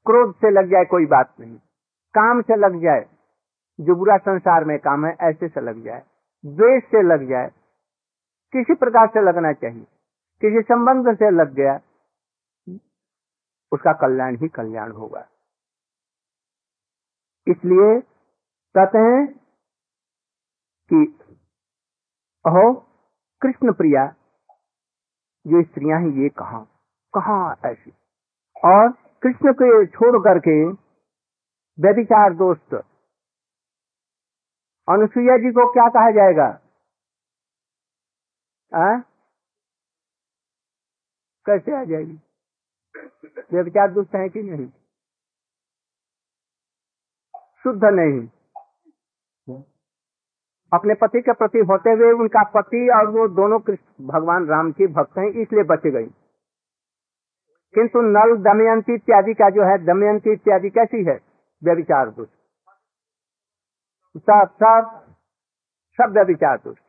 क्रोध 0.07 0.35
से 0.35 0.51
लग 0.51 0.71
जाए 0.71 0.85
कोई 0.85 1.07
बात 1.07 1.35
नहीं, 1.41 1.57
काम 2.15 2.43
से 2.43 2.57
लग 2.57 2.81
जाए, 2.83 3.07
जो 3.79 3.95
बुरा 3.95 4.17
संसार 4.17 4.65
में 4.65 4.79
काम 4.79 5.07
है, 5.07 5.17
ऐसे 5.21 5.49
से 5.49 5.61
लग 5.61 5.83
जाए। 5.85 6.03
द्वेष 6.45 6.83
से 6.83 7.03
लग 7.03 7.29
जाए, 7.29 7.51
किसी 8.53 8.75
प्रकार 8.75 9.07
से 9.07 9.21
लगना 9.21 9.53
चाहिए, 9.53 9.87
किसी 10.43 10.63
संबंध 10.63 11.15
से 11.17 11.31
लग 11.31 11.55
गया, 11.55 11.81
उसका 13.73 13.93
कल्याण 13.93 14.37
ही 14.37 14.49
कल्याण 14.49 14.93
होगा। 14.93 15.27
इसलिए 17.49 18.01
कहते 18.77 18.99
हैं 18.99 19.27
कि, 20.93 21.19
अहो, 22.47 22.73
कृष्ण 23.43 23.73
प्रिया, 23.73 24.05
ये 25.47 25.63
स्त्रियाँ 25.63 26.01
हैं, 26.01 26.09
ये 26.09 26.29
कहा? 26.29 26.65
कहा 27.19 27.71
ऐसी? 27.71 27.91
और 28.65 28.93
कृष्ण 28.93 29.53
को 29.53 29.87
छोड़ 29.87 30.19
करके 30.19 30.65
व्यभिचार 31.83 32.35
दोस्त 32.35 32.75
अनुसुईया 34.89 35.37
जी 35.37 35.53
को 35.53 35.73
क्या 35.73 35.89
कहा 35.89 36.11
जाएगा? 36.11 36.61
आ? 38.75 38.99
कैसे 41.47 41.77
आ 41.77 41.85
जाएगी? 41.85 42.21
व्यभिचार 43.53 43.93
दोस्त 43.93 44.15
है 44.15 44.29
कि 44.29 44.43
नहीं? 44.43 44.80
शुद्ध 47.70 47.82
नहीं 47.84 48.20
अपने 50.72 50.94
पति 50.96 51.22
के 51.22 51.34
प्रति 51.34 51.60
होते 51.70 51.92
हुए 51.94 52.12
उनका 52.16 52.44
पति 52.52 52.88
और 52.92 53.10
वो 53.10 53.28
दोनों 53.36 53.60
कृष्ण 53.62 54.08
भगवान 54.08 54.48
राम 54.48 54.72
की 54.72 54.88
भक्त 54.94 55.18
हैं 55.18 55.28
इसलिए 55.42 55.64
बच 55.66 55.88
गई 55.88 56.08
किंतु 57.76 58.02
नल 58.08 58.36
दमयंती 58.44 58.94
इत्यादि 58.96 59.34
का 59.34 59.50
जो 59.50 59.64
है 59.64 59.78
दमयंती 59.86 60.34
इत्यादि 60.34 60.70
कैसी 60.72 61.04
है 61.06 61.20
व्यविचार 61.62 62.10
दुष्ट 62.12 62.34
सब 64.22 64.56
सब 64.58 64.90
सब 66.00 66.14
व्यविचार 66.14 66.58
दुष्ट 66.60 66.84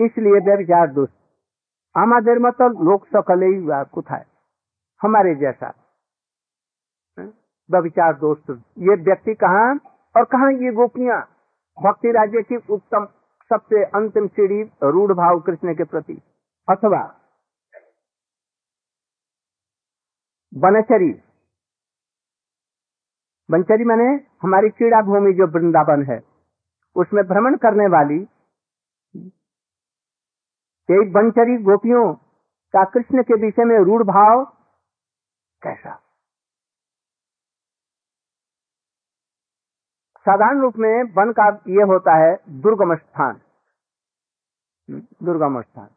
इसलिए 0.00 0.40
व्यविचार 0.40 0.92
दुष्ट 0.92 1.14
আমাদের 1.94 2.36
মতো 2.40 2.66
লোক 2.88 3.06
সকলেই 3.12 3.56
কোথায় 3.92 4.26
हमारे 5.01 5.35
जैसा। 5.35 5.73
व्यविचार 7.69 8.13
दोस्त, 8.13 8.49
ये 8.79 8.95
व्यक्ति 9.03 9.33
कहा 9.33 9.65
और 10.15 10.25
कहा 10.25 10.49
ये 10.65 10.71
गोपियाँ? 10.71 11.21
भक्ति 11.77 12.11
राज्य 12.11 12.41
की 12.41 12.55
उत्तम, 12.73 13.05
सबसे 13.51 13.83
अंतिम 13.95 14.27
सीढ़ी 14.27 14.61
रूढ़ 14.83 15.11
भाव 15.13 15.39
कृष्ण 15.39 15.73
के 15.75 15.83
प्रति। 15.83 16.13
अथवा 16.67 17.01
बनचरी 20.53 21.11
बनचरी 23.49 23.83
मैंने 23.83 24.05
हमारी 24.41 24.69
क्रीड़ा 24.69 25.01
भूमि 25.01 25.33
जो 25.33 25.47
वृंदावन 25.47 26.03
है, 26.03 26.19
उसमें 26.95 27.23
भ्रमण 27.23 27.55
करने 27.57 27.87
वाली 27.87 28.19
कई 30.89 31.09
बनचरी 31.11 31.57
गोपियों 31.63 32.05
का 32.73 32.83
कृष्ण 32.85 33.23
के 33.23 33.39
विषय 33.41 33.65
में 33.65 33.77
रूढ़ 33.79 34.03
भाव 34.03 34.43
कैसा? 35.67 35.95
साधारण 40.25 40.61
रूप 40.61 40.77
में 40.77 40.93
वन 41.13 41.31
का 41.31 41.47
ये 41.67 41.83
होता 41.83 42.13
है 42.15 42.35
दुर्गम 42.61 42.95
स्थान। 42.95 43.41
दुर्गम 45.23 45.61
स्थान। 45.61 45.87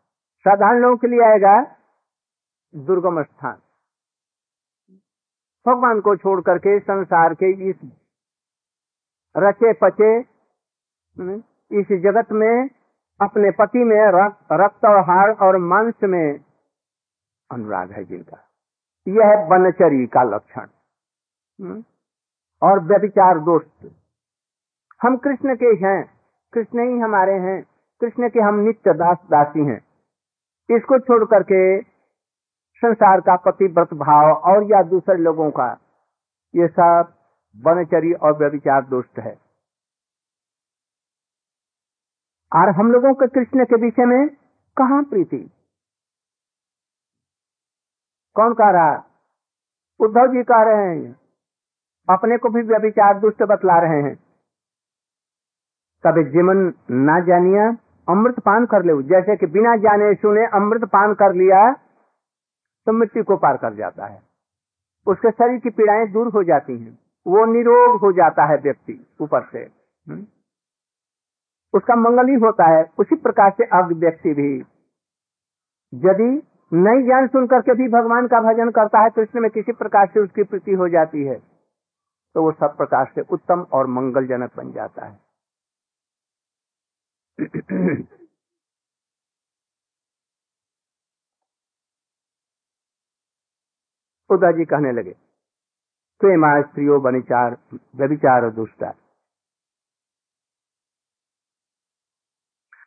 साधारण 0.44 0.80
लोगों 0.82 0.96
के 0.96 1.06
लिए 1.06 1.20
आएगा 1.26 1.54
दुर्गम 2.74 3.22
स्थान। 3.22 3.56
भगवान 5.66 6.00
को 6.00 6.16
छोड़ 6.16 6.40
करके 6.40 6.78
संसार 6.80 7.34
के 7.34 7.52
इस 7.70 7.76
रचे 9.36 9.72
पचे 9.72 10.18
इस 11.80 11.86
जगत 12.02 12.32
में 12.32 12.68
अपने 13.20 13.50
पति 13.50 13.84
में 13.84 14.00
रक्त 14.52 14.84
और 14.84 15.00
हाड़ 15.04 15.30
और 15.46 15.56
मांस 15.56 15.94
में 16.04 16.38
अनुराग 17.50 17.92
है 17.92 18.04
जिनका। 18.04 18.47
यह 19.08 19.26
है 19.26 19.48
बनचरी 19.48 20.06
का 20.06 20.22
लक्षण। 20.22 20.66
और 22.62 22.80
व्यभिचार 22.80 23.38
दोस्त। 23.38 23.92
हम 25.02 25.16
कृष्ण 25.16 25.56
के 25.56 25.66
हैं, 25.66 26.10
कृष्ण 26.52 26.94
ही 26.94 26.98
हमारे 26.98 27.32
हैं, 27.32 27.66
कृष्ण 28.00 28.28
के 28.28 28.40
हम 28.40 28.54
नित्य 28.54 28.94
दास 28.94 29.16
दासी 29.30 29.60
हैं। 29.60 29.80
इसको 30.76 30.98
छोड़ 30.98 31.24
करके 31.24 31.82
संसार 32.78 33.20
का 33.20 33.36
पतिव्रत 33.36 33.94
भाव 33.94 34.32
और 34.32 34.62
या 34.62 34.82
दूसरे 34.82 35.16
लोगों 35.16 35.50
का, 35.50 35.78
ये 36.54 36.68
सब 36.68 37.14
बनचरी 37.56 38.12
और 38.12 38.38
व्यभिचार 38.38 38.84
दोस्त 38.84 39.18
है। 39.18 39.38
और 42.54 42.68
हम 42.68 42.92
लोगों 42.92 43.14
के 43.14 43.28
कृष्ण 43.28 43.64
के 43.64 43.76
विषय 43.76 44.04
में 44.04 44.28
कहा 44.76 45.02
प्रीति? 45.02 45.50
कौन 48.38 48.54
कह 48.54 48.70
रहा 48.70 48.90
है? 48.92 48.98
उद्धव 50.00 50.26
जी 50.26 50.42
कह 50.42 50.62
रहे 50.62 50.86
हैं, 50.86 51.16
अपने 52.08 52.36
को 52.38 52.48
भी 52.48 52.60
व्यभिचार 52.62 53.18
दुष्ट 53.18 53.42
बतला 53.42 53.78
रहे 53.78 54.02
हैं। 54.02 54.14
कभी 56.04 56.24
जीवन 56.24 56.72
ना 56.90 57.18
जानिया, 57.20 57.66
अमृत 58.08 58.38
पान 58.40 58.66
कर 58.66 58.84
ले 58.84 59.02
जैसे 59.02 59.36
कि 59.36 59.46
बिना 59.46 59.76
जाने 59.76 60.14
सुने 60.14 60.46
अमृत 60.54 60.84
पान 60.84 61.14
कर 61.14 61.34
लिया 61.34 61.72
तो 62.86 62.92
मृत्यु 62.92 63.24
को 63.24 63.36
पार 63.36 63.56
कर 63.56 63.74
जाता 63.74 64.06
है। 64.06 64.22
उसके 65.06 65.30
शरीर 65.30 65.58
की 65.60 65.70
पीड़ाएँ 65.70 66.06
दूर 66.06 66.28
हो 66.28 66.42
जाती 66.42 66.78
हैं। 66.78 66.98
वो 67.26 67.44
निरोग 67.44 68.00
हो 68.00 68.12
जाता 68.12 68.44
है 68.44 68.56
व्यक्ति, 68.56 68.94
ऊपर 69.20 69.42
से। 69.42 69.58
हुँ? 70.08 70.26
उसका 71.74 71.94
मंगल 71.96 72.28
ही 72.28 72.34
होता 72.34 72.68
है। 72.68 72.84
उसी 72.98 73.16
प्रकार 73.16 73.50
से 73.50 73.64
अग 73.64 73.92
व्यक्ति 73.92 74.34
भी। 74.34 74.52
यदि 75.92 76.30
नई 76.72 77.02
ज्ञान 77.04 77.26
सुन 77.26 77.46
करके 77.46 77.74
भी 77.74 77.88
भगवान 77.88 78.26
का 78.26 78.40
भजन 78.42 78.70
करता 78.70 79.02
है 79.02 79.10
तो 79.10 79.22
इसमें 79.22 79.42
में 79.42 79.50
किसी 79.50 79.72
प्रकार 79.72 80.06
से 80.06 80.20
उसकी 80.20 80.42
प्रीति 80.42 80.72
हो 80.72 80.88
जाती 80.88 81.24
है। 81.24 81.38
तो 82.34 82.42
वो 82.42 82.52
सब 82.52 82.76
प्रकार 82.76 83.12
से 83.14 83.20
उत्तम 83.32 83.62
और 83.72 83.86
मंगलजनक 83.86 84.56
बन 84.56 84.72
जाता 84.72 85.06
है। 85.06 85.18
उदा 94.30 94.50
जी 94.52 94.64
कहने 94.64 94.92
लगे 94.92 95.14
प्रेमा 96.20 96.48
स्त्रियों 96.62 97.02
बनिचार, 97.02 97.56
व्यभिचार 97.96 98.44
और 98.44 98.50
दुष्टा 98.50 98.88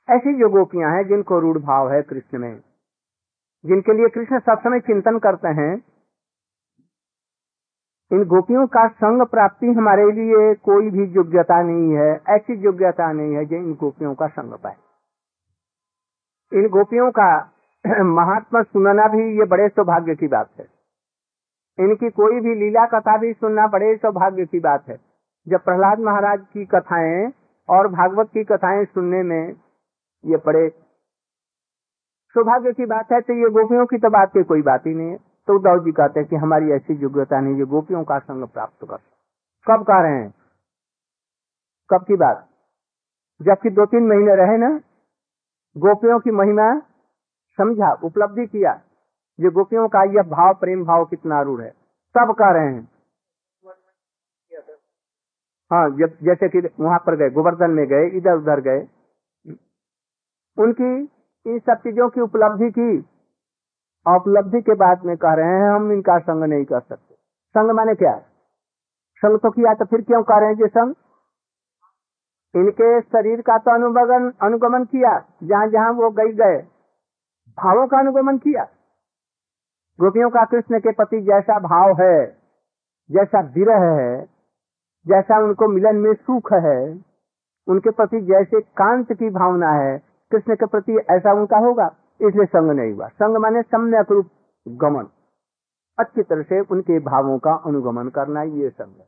ऐसी 0.10 0.34
जो 0.40 0.50
गोपियाँ 0.50 0.92
हैं, 0.92 1.04
जिनको 1.08 1.40
रूढ़ 1.40 1.58
भाव 1.58 1.92
है 1.94 2.02
कृष्ण 2.02 2.40
में 2.40 2.62
जिनके 3.66 3.94
लिए 3.94 4.08
कृष्ण 4.10 4.40
सब 4.40 4.60
समय 4.60 4.80
चिंतन 4.80 5.20
करते 5.20 5.48
हैं, 5.48 5.84
इन 8.12 8.24
गोपियों 8.24 8.68
का 8.68 8.88
संग 8.88 9.22
प्राप्ति 9.22 9.68
हमारे 9.68 10.12
लिए 10.12 10.54
कोई 10.54 10.90
भी 10.90 11.04
योग्यता 11.04 11.62
नहीं 11.62 11.94
है, 11.94 12.22
ऐसी 12.30 12.54
योग्यता 12.54 13.12
नहीं 13.12 13.36
है 13.36 13.46
जो 13.46 13.56
इन 13.56 13.74
गोपियों 13.74 14.16
का 14.16 14.28
संग 14.28 14.54
पाए। 14.54 14.76
इन 16.54 16.68
गोपियों 16.68 17.12
का 17.12 17.54
महात्मा 18.04 18.62
सुनना 18.62 19.08
भी 19.08 19.40
ये 19.40 19.46
बड़े 19.46 19.70
सौभाग्य 19.70 20.16
की 20.16 20.28
बात 20.28 20.50
है। 20.60 20.66
इनकी 21.80 22.10
कोई 22.10 22.40
भी 22.40 22.56
लीला 22.56 22.86
कथा 22.86 23.18
भी 23.18 23.34
सुनना 23.34 23.68
बड़े 23.68 23.96
सौभाग्य 23.96 24.46
की 24.46 24.60
बात 24.60 24.90
है। 24.90 24.98
जब 25.48 25.64
प्रहलाद 25.64 26.00
महाराज 26.00 26.46
की 26.54 26.66
कथाएँ 26.66 27.32
और 27.70 27.88
भागवत 27.88 28.30
की 28.34 28.44
कथाएँ 28.44 28.86
सुनने 28.86 29.24
में 29.24 29.54
ये 30.26 30.38
बड़े 30.38 30.70
सौभाग्य 32.36 32.72
की 32.74 32.86
बात 32.86 33.12
है 33.12 33.20
तो 33.22 33.34
ये 33.34 33.50
गोपियों 33.50 33.86
की 33.86 33.98
तो 33.98 34.10
बात 34.10 34.30
की 34.34 34.44
कोई 34.44 34.62
बात 34.62 34.86
ही 34.88 34.94
नहीं 34.94 35.10
है। 35.10 35.18
तो 35.48 35.56
उद्धव 35.56 35.84
जी 35.86 35.92
कहते 35.92 36.20
हैं 36.20 36.30
कि 36.30 36.36
हमारी 36.36 36.72
ऐसी 36.72 36.94
योग्यता 36.94 37.40
नहीं 37.40 37.58
जो 37.58 37.66
गोपियों 37.66 38.04
का 38.04 38.20
संग 38.20 38.48
प्राप्त 38.48 38.86
कर 38.86 38.98
कब 39.68 39.84
कह 39.84 40.02
रहे 40.02 40.12
हैं? 40.12 40.34
कब 41.90 42.06
की 42.08 42.16
बात? 42.16 42.48
जबकि 43.42 43.70
दो 43.70 43.86
तीन 43.86 44.08
महीने 44.08 44.36
रहे 44.36 44.58
ना, 44.58 44.70
गोपियों 45.76 46.20
की 46.20 46.32
महिमा 46.32 46.68
समझा, 47.60 47.92
उपलब्धि 48.04 48.46
किया 48.48 48.72
ये 49.40 49.50
गोपियों 49.50 49.88
का 49.88 50.04
यह 50.04 50.24
भाव, 50.30 50.54
प्रेम 50.54 50.84
भाव 50.86 51.06
कितना 51.06 51.42
रूढ़ 51.42 51.62
है। 51.62 51.70
सब 52.16 52.34
कह 52.40 52.52
रहे 52.52 52.74
हैं? 52.74 52.88
हाँ 55.72 55.90
जब 55.90 56.18
जैसे 56.24 56.50
कि 56.50 56.60
वहाँ 56.80 57.00
पर 57.00 57.16
गए, 57.16 57.30
गोवर्धन 57.30 57.72
में 57.72 57.86
गए 57.88 58.08
इधर 58.08 58.38
उधर 58.38 58.62
गए। 58.62 58.80
उनकी 60.58 61.21
इन 61.46 61.60
सब 61.60 61.74
चीज़ों 61.74 62.10
की 62.10 62.22
उपलब्धि 62.22 62.70
की। 62.72 62.98
उपलब्धि 64.06 64.62
के 64.62 64.74
बाद 64.74 65.06
में 65.06 65.16
कह 65.18 65.34
रहे 65.34 65.46
हैं, 65.46 65.70
हम 65.70 65.92
इनका 65.92 66.18
संग 66.20 66.44
नहीं 66.44 66.66
कर 66.66 66.80
सकते। 66.80 67.16
संग 67.56 67.72
माने 67.72 67.96
क्या? 67.96 68.18
संग 69.22 69.40
तो 69.40 69.50
किया 69.52 69.74
तो 69.74 69.86
फिर 69.86 70.02
क्यों 70.02 70.24
कह 70.24 70.38
रहे 70.38 70.50
हैं 70.50 70.56
ये 70.56 70.68
संग? 70.68 70.94
इनके 72.56 73.02
शरीर 73.02 73.42
का 73.42 73.58
तो 73.58 73.72
अनुगमन 73.72 74.32
अनुगमन 74.42 74.84
किया, 74.84 75.18
जहाँ 75.44 75.68
जहाँ 75.68 75.92
वो 75.92 76.10
गई 76.10 76.34
गए। 76.34 76.58
भावों 77.58 77.88
का 77.88 78.00
अनुगमन 78.00 78.38
किया। 78.38 78.64
गोपियों 80.00 80.30
का 80.30 80.44
कृष्ण 80.46 80.80
के 80.80 80.92
प्रति 80.92 81.22
जैसा 81.22 81.60
भाव 81.60 82.02
है, 82.02 82.26
जैसा 83.10 83.40
विरह 83.56 83.84
है, 84.02 84.26
जैसा 85.06 85.40
उनको 85.40 85.68
मिलन 85.68 85.96
में 85.96 86.14
सुख 86.14 86.54
है, 86.54 86.80
उनके 87.68 87.92
प्रति 87.92 88.22
जैसे 88.22 88.62
कांत 88.62 89.14
की 89.14 89.30
भावना 89.30 89.72
है 89.72 90.11
कृष्ण 90.32 90.56
के 90.56 90.66
प्रति 90.66 90.98
ऐसा 91.12 91.34
उनका 91.34 91.58
होगा, 91.58 91.86
इसलिए 92.22 92.46
संग 92.46 92.72
नहीं 92.72 92.94
हुआ। 92.94 93.08
संग 93.08 93.38
माने 93.38 93.62
सम्यक 93.64 94.12
रूप 94.12 94.30
गमन। 94.66 95.08
अच्छी 95.98 96.24
तरह 96.24 96.44
से 96.44 96.60
उनके 96.72 97.00
भावों 97.02 97.38
का 97.40 97.54
अनुगमन 97.66 98.10
करना 98.10 98.42
ये 98.44 98.70
संग 98.70 98.94
है। 98.98 99.06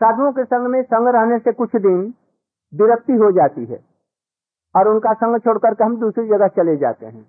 साधुओं 0.00 0.32
के 0.32 0.44
संग 0.44 0.66
में 0.66 0.82
संग 0.84 1.08
रहने 1.08 1.38
से 1.38 1.52
कुछ 1.52 1.76
दिन 1.78 2.00
विरक्ति 2.72 3.12
हो 3.14 3.30
जाती 3.32 3.64
है 3.64 3.78
और 4.74 4.88
उनका 4.88 5.12
संग 5.14 5.38
छोड़ 5.38 5.58
करके 5.58 5.84
हम 5.84 5.96
दूसरी 5.96 6.26
जगह 6.28 6.48
चले 6.56 6.76
जाते 6.76 7.06
हैं। 7.06 7.24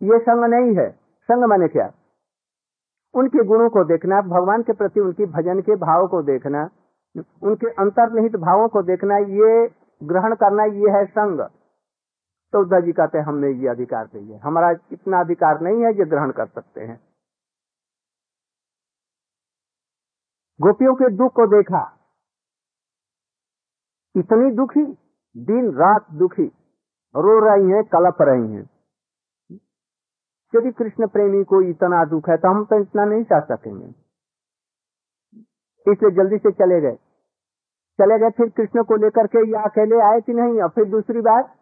ये 0.00 0.18
संग 0.18 0.44
नहीं 0.44 0.74
है। 0.76 0.90
संग 1.28 1.44
माने 1.44 1.68
क्या? 1.68 1.90
उनके 3.14 3.44
गुणों 3.44 3.68
को 3.68 3.84
देखना, 3.84 4.20
भगवान 4.22 4.62
के 4.62 4.72
प्रति 4.72 5.00
उनकी 5.00 5.26
भजन 5.26 5.60
के 5.60 5.76
भाव 5.76 6.06
को 6.06 6.22
देखना, 6.22 6.68
उनके 7.42 7.70
अंतर्निहित 7.74 8.36
भावों 8.38 8.68
को 8.68 8.82
देखना, 8.82 9.16
ये 9.16 9.66
ग्रहण 10.02 10.34
करना 10.34 10.64
ये 10.64 10.90
है 10.90 11.04
संग। 11.06 11.40
तो 12.52 12.60
उद्धव 12.60 12.80
जी 12.80 12.92
कहते 12.92 13.18
हैं, 13.18 13.24
हमने 13.24 13.48
ये 13.50 13.68
अधिकार 13.68 14.06
चाहिए 14.06 14.36
हमारा 14.36 14.70
इतना 14.92 15.20
अधिकार 15.20 15.60
नहीं 15.60 15.84
है 15.84 15.92
जो 15.92 16.06
ग्रहण 16.06 16.32
कर 16.32 16.46
सकते 16.46 16.80
हैं। 16.80 17.00
गोपियों 20.60 20.94
के 20.94 21.08
दुख 21.16 21.32
को 21.32 21.46
देखा। 21.46 21.82
इतनी 24.16 24.50
दुखी, 24.50 24.86
दिन 25.36 25.72
रात 25.72 26.10
दुखी। 26.10 26.46
रो 27.16 27.38
रही 27.40 27.70
हैं, 27.70 27.84
कलप 27.84 28.16
रही 28.20 28.52
हैं। 28.52 28.70
यदि 30.54 30.72
कृष्ण 30.72 31.08
प्रेमी 31.08 31.44
को 31.44 31.60
इतना 31.62 32.04
दुख 32.04 32.28
है 32.28 32.36
तो 32.36 32.48
हम 32.48 32.64
तो 32.64 32.80
इतना 32.80 33.04
नहीं 33.04 33.24
चाह 33.24 33.40
सकेंगे। 33.40 33.86
इसलिए 35.92 36.10
जल्दी 36.10 36.38
से 36.38 36.52
चले 36.52 36.80
गए। 36.80 37.07
चले 37.98 38.18
गए, 38.18 38.30
फिर 38.30 38.48
कृष्ण 38.48 38.82
को 38.84 38.96
लेकर 38.96 39.26
के 39.26 39.40
या 39.50 39.62
अकेले 39.62 40.00
आए 40.02 40.20
कि 40.20 40.32
नहीं? 40.32 40.60
और 40.62 40.68
फिर 40.68 40.84
दूसरी 40.88 41.20
बात 41.22 41.54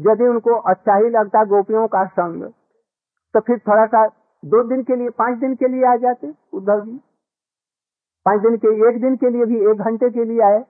यदि 0.00 0.26
उनको 0.28 0.54
अच्छा 0.70 0.96
ही 0.96 1.10
लगता 1.10 1.44
गोपियों 1.46 1.86
का 1.88 2.04
संग 2.08 2.42
तो 3.34 3.40
फिर 3.40 3.58
थोड़ा 3.58 3.86
सा 3.86 4.06
दो 4.42 4.62
दिन 4.64 4.82
के 4.82 4.96
लिए, 4.96 5.10
पाँच 5.10 5.38
दिन 5.38 5.54
के 5.54 5.68
लिए 5.68 5.84
आ 5.84 5.94
जाते 5.96 6.32
उद्धव 6.52 6.80
जी। 6.80 6.96
पाँच 8.26 8.40
दिन 8.42 8.56
के, 8.56 8.68
एक 8.88 9.00
दिन 9.00 9.16
के 9.16 9.30
लिए 9.30 9.44
भी, 9.44 9.58
एक 9.70 9.78
घंटे 9.80 10.10
के 10.10 10.24
लिए 10.24 10.40
आए। 10.42 10.64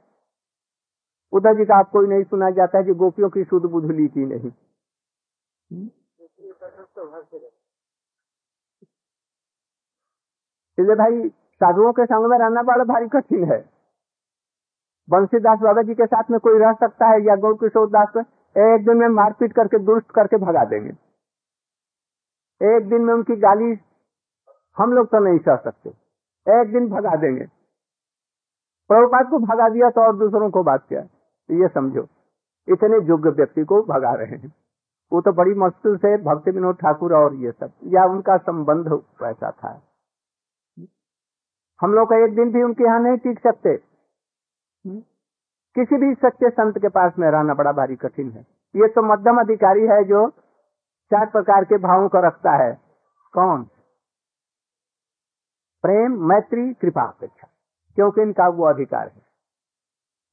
उद्धव 1.33 1.55
जी 1.55 1.65
का 1.65 1.77
आप 1.77 1.91
कोई 1.91 2.07
नहीं 2.07 2.25
सुना 2.25 2.51
जाता 2.51 2.79
है 2.79 2.85
जो 2.85 2.95
गोपियों 2.95 3.29
की 3.31 3.45
शुद्ध 3.45 3.65
बुधली 3.67 4.07
की 4.09 4.25
नहीं। 4.27 4.51
इसलिए 10.79 10.95
भाई, 10.95 11.29
साधुओं 11.61 11.93
के 11.93 12.05
संग 12.07 12.31
में 12.31 12.39
रहना 12.39 12.63
बड़ा 12.65 12.85
भारी 12.85 13.09
कठिन 13.09 13.45
है। 13.53 13.59
बंसीदास 15.09 15.59
बाबा 15.59 15.83
जी 15.83 15.95
के 15.95 16.07
साथ 16.07 16.31
में 16.31 16.39
कोई 16.41 16.59
रह 16.59 16.73
सकता 16.81 17.07
है 17.09 17.21
या 17.27 17.37
गौ 17.43 17.55
किशोर 17.57 17.89
दास 17.91 18.17
एक 18.57 18.85
दिन 18.87 18.97
में 18.97 19.09
मारपीट 19.11 19.53
करके 19.53 19.79
दुष्ट 19.85 20.11
करके 20.11 20.37
भगा 20.39 20.65
देंगे। 20.65 20.91
एक 22.61 22.89
दिन 22.89 23.03
में 23.03 23.13
उनकी 23.15 23.37
गाली 23.39 23.71
हम 24.77 24.93
लोग 24.93 25.07
तो 25.07 25.19
नहीं 25.21 25.39
सह 25.39 25.57
सकते। 25.59 25.91
एक 26.47 26.73
दिन 26.73 26.89
भगा 26.89 27.15
देंगे। 27.17 27.45
प्रभुपाद 28.91 29.31
को 29.31 29.39
भगा 29.41 29.69
दिया 29.69 29.91
तो 29.91 30.01
और 30.01 30.17
दूसरों 30.19 30.51
को 30.51 30.63
बात 30.65 30.85
किया। 30.89 31.01
ये 31.49 31.69
समझो, 31.69 32.07
इतने 32.69 32.99
योग्य 33.09 33.31
व्यक्ति 33.33 33.65
को 33.65 33.83
भगा 33.85 34.13
रहे 34.15 34.37
हैं। 34.37 34.53
वो 35.13 35.21
तो 35.21 35.33
बड़ी 35.33 35.55
मुश्किल 35.57 35.97
से 35.97 36.17
भक्ति 36.23 36.51
विनोद 36.51 36.77
ठाकुर 36.77 37.15
और 37.15 37.35
ये 37.37 37.53
सब, 37.53 37.71
या 37.87 38.05
उनका 38.07 38.37
संबंध 38.39 38.89
वैसा 39.23 39.51
था। 39.53 39.81
हम 41.81 41.95
लोग 41.95 42.13
एक 42.15 42.35
दिन 42.37 42.53
भी 42.53 42.63
उनके 42.63 42.85
यहाँ 42.85 43.01
नहीं 43.01 43.17
टिक 43.19 43.39
सकते। 43.41 43.77
किसी 44.87 45.97
भी 45.97 46.15
सच्चे 46.15 46.51
संत 46.51 46.79
के 46.79 46.89
पास 46.89 47.13
में 47.19 47.31
रहना 47.31 47.55
बड़ा 47.55 47.73
भारी 47.73 47.97
कठिन 47.97 48.31
है। 48.31 48.41
ये 48.77 48.89
तो 48.89 49.03
मध्यम 49.03 49.41
अधिकारी 49.41 49.87
है 49.87 50.05
जो 50.05 50.31
चार 51.11 51.27
प्रकार 51.27 51.65
के 51.65 51.79
भावों 51.79 52.09
को 52.09 52.21
रखता 52.21 52.53
है। 52.53 52.81
कौन? 53.33 53.65
प्रेम, 55.83 56.29
मैत्री, 56.29 56.75
कृपा, 56.75 57.03
अपेक्षा। 57.03 57.49
क्योंकि 57.95 58.23
इनका 58.23 58.49
वो 58.49 58.65
अधिकार 58.65 59.09
है। 59.09 59.23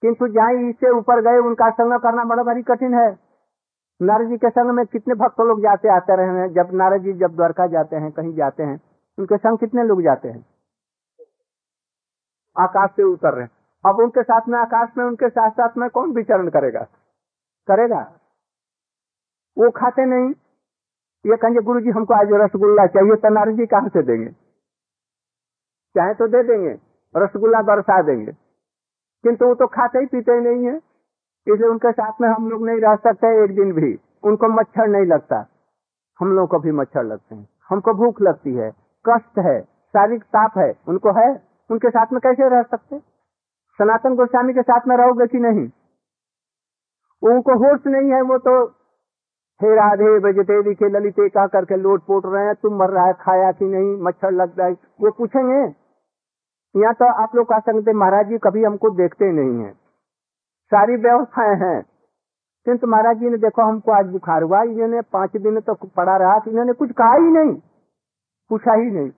किंतु 0.02 0.28
जहाँ 0.28 0.54
इससे 0.54 0.90
ऊपर 0.90 1.22
गए, 1.22 1.38
उनका 1.38 1.70
संग 1.70 2.00
करना 2.00 2.24
बड़ा 2.24 2.44
भारी 2.44 2.64
कठिन 2.64 2.94
है। 2.94 3.20
नारद 4.02 4.28
जी 4.28 4.38
के 4.38 4.50
संग 4.50 4.72
में 4.72 4.86
कितने 4.86 5.14
भक्त 5.14 5.40
लोग 5.40 5.60
जाते 5.60 5.88
आते 5.88 6.16
रहे 6.16 6.28
हैं? 6.28 6.54
जब 6.54 6.70
नारद 6.74 7.02
जी 7.02 7.14
जब 7.14 7.36
द्वारका 7.36 7.68
जाते 7.68 7.96
हैं, 7.96 8.12
कहीं 8.12 8.34
जाते 8.34 8.64
हैं, 8.64 8.82
उनके 9.20 9.38
संग 9.38 9.58
कितने 9.58 9.84
लोग 9.84 10.02
जाते 10.02 10.28
हैं? 10.30 10.46
आकाश 12.60 12.90
से 12.90 13.04
उतर 13.04 13.34
रहे 13.34 13.48
अब 13.86 14.00
उनके 14.00 14.24
साथ 14.24 14.42
में, 14.48 14.60
आकाश 14.60 14.90
में, 14.98 15.06
उनके 15.06 15.30
साथ 15.30 15.52
साथ 15.52 15.70
में 15.78 15.90
कौन 15.90 16.12
विचरण 16.12 16.50
करेगा? 16.50 16.82
करेगा? 17.68 18.12
वो 19.58 19.72
खाते 19.72 20.06
नहीं। 20.06 20.34
ये 21.32 21.38
कहेंगे 21.38 21.60
गुरु 21.60 21.82
जी 21.82 21.90
हमको 21.90 22.14
आज 22.14 22.28
रसगुल्ला 22.32 22.86
चाहिए 22.86 23.16
तो 23.16 23.30
नारद 23.30 23.56
जी 23.56 23.66
कहाँ 23.66 23.90
से 23.90 24.04
देंगे? 24.04 24.28
चाहे 25.96 26.14
तो 26.14 26.28
दे 26.28 26.44
देंगे, 26.44 26.80
रसगुल्ला 27.18 27.62
बरसा 27.62 28.02
देंगे। 28.02 28.32
किंतु 29.24 29.46
वो 29.46 29.56
तो 29.56 29.68
खाते 29.68 30.00
ही 30.00 30.06
पीते 30.06 30.32
ही 30.32 30.42
नहीं 30.42 30.66
है। 30.68 30.78
इसलिए 31.48 31.70
उनके 31.70 31.92
साथ 31.92 32.12
में 32.22 32.30
हम 32.30 32.50
लोग 32.50 32.66
नहीं 32.66 32.80
रह 32.80 32.96
सकते 32.96 33.44
एक 33.44 33.56
दिन 33.56 33.74
भी। 33.74 34.00
उनको 34.24 34.48
मच्छर 34.48 34.88
नहीं 34.88 35.06
लगता। 35.06 35.48
हम 36.20 36.36
लोग 36.36 36.50
को 36.50 36.60
भी 36.60 36.72
मच्छर 36.72 37.04
लगते 37.04 37.36
हैं। 37.36 37.50
हमको 37.70 37.94
भूख 37.94 38.22
लगती 38.22 38.56
है। 38.56 38.72
कष्ट 39.10 39.40
है। 39.40 39.62
शारीरिक 39.62 40.24
ताप 40.24 40.58
है। 40.58 40.74
उनको 40.88 41.12
है? 41.12 41.48
उनके 41.72 41.90
साथ 41.90 42.06
में 42.14 42.22
कैसे 42.22 42.50
रह 42.50 42.64
सकते? 42.64 43.15
सनातन 43.80 44.16
गोस्वामी 44.16 44.54
के 44.54 44.62
साथ 44.62 44.88
में 44.88 44.96
रहोगे 44.98 45.28
कि 45.28 45.40
नहीं? 45.40 45.68
उनको 47.24 47.54
होश 47.56 47.88
नहीं 47.88 48.12
है, 48.12 48.22
वो 48.22 48.38
तो 48.38 48.54
हे 49.62 49.74
राधे 49.76 50.20
बजते 50.20 50.62
दिखे 50.64 50.90
ललिते 50.90 51.28
का 51.30 51.46
करके 51.48 51.76
लोट 51.76 52.02
पोट 52.02 52.26
रहे 52.26 52.46
हैं, 52.46 52.56
तुम 52.56 52.78
मर 52.80 52.90
रहा 52.90 53.06
है, 53.06 53.14
खाया 53.14 53.52
कि 53.52 53.66
नहीं, 53.66 53.96
मच्छर 54.02 54.32
लग 54.32 54.60
रहा 54.60 54.68
है 54.68 54.74
वो 54.74 55.12
पूछेंगे। 55.12 55.60
यहाँ 56.76 56.94
तो 56.94 57.06
आप 57.24 57.36
लोग 57.36 57.48
कह 57.50 57.60
सकते 57.60 57.94
महाराज 57.94 58.28
जी, 58.28 58.38
कभी 58.38 58.64
हमको 58.64 58.90
देखते 58.90 59.32
नहीं 59.32 59.66
है। 59.66 59.72
सारी 60.72 60.96
व्यवस्थाएँ 60.96 61.56
हैं। 61.56 61.82
किंतु 62.66 62.88
महाराज 62.88 63.18
जी 63.18 63.30
ने 63.30 63.38
देखो, 63.38 63.62
हमको 63.62 63.92
आज 63.92 64.06
बुखार 64.06 64.44
हुआ, 64.44 64.62
इन्होंने 64.64 65.02
पाँच 65.14 65.38
दिन 65.38 65.60
तो 65.60 65.74
पड़ा 65.74 66.16
रहा 66.18 66.38
कि 66.40 66.50
इन्होंने 66.52 66.74
कुछ 66.74 66.92
कहा 66.92 67.14
ही 67.14 67.32
नहीं, 67.32 67.54
पूछा 68.52 68.74
ही 68.74 68.90
नहीं। 68.92 69.12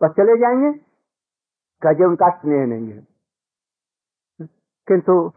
बस 0.00 0.10
चले 0.10 0.36
जाएँगे? 0.36 0.87
कहे 1.82 2.04
उनका 2.04 2.28
स्नेह 2.30 2.66
नहीं 2.66 2.92
है। 2.92 3.06
किंतु 4.88 5.32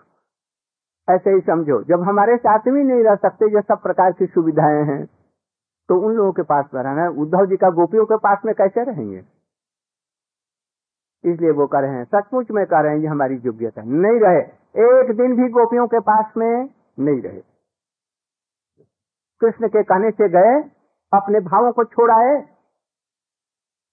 ऐसे 1.08 1.30
ही 1.30 1.40
समझो, 1.40 1.82
जब 1.84 2.02
हमारे 2.02 2.38
साथ 2.38 2.60
भी 2.60 2.84
नहीं 2.84 3.04
रह 3.04 3.16
सकते 3.16 3.50
जो 3.50 3.62
सब 3.62 3.82
प्रकार 3.82 4.12
की 4.12 4.26
सुविधाएँ 4.26 4.84
हैं 4.84 5.06
तो 5.90 6.00
उन 6.00 6.14
लोगों 6.14 6.32
के 6.32 6.42
पास 6.42 6.66
में 6.74 6.82
रहना 6.84 7.08
उद्धव 7.22 7.46
जी 7.46 7.58
का 7.58 7.70
गोपियों 7.70 8.06
के 8.06 8.18
पास 8.18 8.38
में 8.46 8.54
कैसे 8.56 8.84
रहेंगे? 8.84 9.24
इसलिए 11.24 11.52
वो 11.52 11.68
कह 11.68 11.80
रहे 11.80 11.92
हैं, 11.92 12.04
सचमुच 12.06 12.52
में 12.52 12.66
कह 12.66 12.80
रहे 12.80 12.92
हैं, 12.92 13.00
ये 13.00 13.08
हमारी 13.08 13.36
योग्यता 13.36 13.82
नहीं 13.82 14.20
रहे। 14.20 14.42
एक 14.84 15.12
दिन 15.18 15.36
भी 15.36 15.50
गोपियों 15.50 15.88
के 15.88 16.00
पास 16.00 16.34
में 16.38 16.70
नहीं 17.00 17.22
रहे। 17.22 17.42
कृष्ण 19.42 19.68
के 19.68 19.84
कहने 19.84 20.12
से 20.12 20.30
गए, 20.30 20.62
अपने 21.14 21.40
भावों 21.40 21.72
को 21.72 21.84
छोड़ाए। 21.84 22.48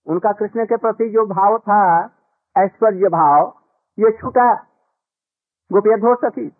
उनका 0.06 0.32
कृष्ण 0.32 0.64
के 0.66 0.76
प्रति 0.76 1.08
जो 1.08 1.26
भाव 1.26 1.58
था 1.58 1.82
ऐश्वर्य 2.58 3.08
भाव 3.08 3.54
ये 3.98 4.10
छूटा 4.10 4.54
गोपिया 5.72 5.96
धो 5.96 6.14
सकी 6.14 6.52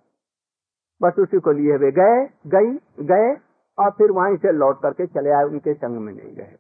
बस 1.03 1.13
उसी 1.19 1.39
को 1.39 1.53
लिए 1.53 1.77
वे 1.77 1.91
गए, 1.91 2.27
गई, 2.47 2.73
गए, 3.05 3.37
और 3.79 3.91
फिर 3.91 4.11
वहीं 4.11 4.37
से 4.37 4.53
लौट 4.53 4.83
करके 4.83 5.07
चले 5.07 5.31
आए, 5.31 5.45
उनके 5.45 5.75
संग 5.75 5.97
में 5.97 6.13
नहीं 6.13 6.35
गए। 6.37 6.57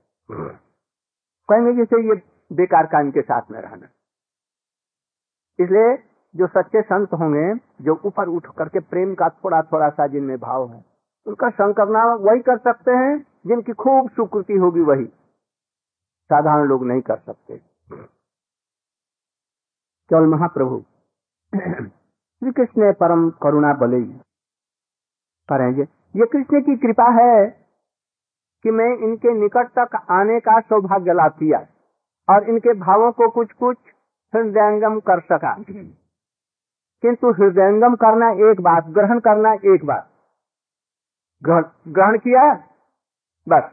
कहेंगे 1.48 1.72
जैसे 1.72 2.09
ये 2.09 2.22
बेकार 2.57 2.87
का 2.87 3.01
इनके 3.01 3.20
साथ 3.20 3.42
में 3.51 3.61
रहना। 3.61 3.88
इसलिए 5.61 5.96
जो 6.37 6.46
सच्चे 6.46 6.83
संत 6.83 7.12
होंगे, 7.12 7.55
जो 7.85 8.01
ऊपर 8.05 8.29
उठ 8.29 8.46
करके 8.59 8.81
प्रेम 8.81 9.14
का 9.14 9.29
थोड़ा 9.29 9.62
थोड़ा 9.62 9.88
सा 9.88 10.07
जिनमें 10.07 10.38
भाव 10.38 10.72
है, 10.72 10.85
उनका 11.27 11.51
संग 11.51 11.74
करना 11.74 12.14
वही 12.14 12.40
कर 12.40 12.59
सकते 12.59 12.90
हैं, 12.90 13.27
जिनकी 13.46 13.72
खूब 13.72 14.11
सुकृति 14.11 14.53
होगी 14.53 14.81
वही। 14.81 15.05
साधारण 16.29 16.64
लोग 16.64 16.85
नहीं 16.85 17.01
कर 17.01 17.16
सकते। 17.16 17.61
केवल 20.11 20.27
महाप्रभु। 20.29 20.79
श्री 21.53 22.51
कृष्ण 22.53 22.92
परम 22.92 23.29
करुणा 23.42 23.73
बले। 23.75 24.01
करेंगे 25.49 25.83
ये। 26.14 26.27
कृष्ण 26.27 26.61
की 26.61 26.77
कृपा 26.77 27.09
है 27.14 27.35
कि 28.64 28.71
मैं 28.71 28.88
इनके 28.99 29.33
निकट 29.35 29.68
तक 29.79 29.97
आने 30.11 30.38
का 30.40 30.59
सौभाग्य 30.62 31.12
लाभ 31.12 31.33
किया 31.33 31.59
और 32.29 32.49
इनके 32.49 32.75
भावों 32.81 33.11
को 33.12 33.29
कुछ 33.31 33.53
कुछ 33.55 33.77
हृदयंगम 34.33 34.99
कर 35.03 35.21
सका। 35.23 35.55
किंतु 37.03 37.31
हृदयंगम 37.33 37.94
करना 37.97 38.31
एक 38.51 38.61
बात, 38.61 38.85
ग्रहण 38.88 39.21
करना 39.21 39.53
एक 39.75 39.85
बात। 39.85 40.11
ग्रहण 41.42 42.18
किया? 42.18 42.53
बस। 43.47 43.71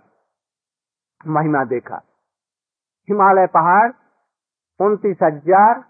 महिमा 1.28 1.64
देखा। 1.66 2.02
हिमालय 3.10 3.48
पहाड़, 3.48 3.92
उनतीस 4.80 5.18
हज़ार 5.24 5.84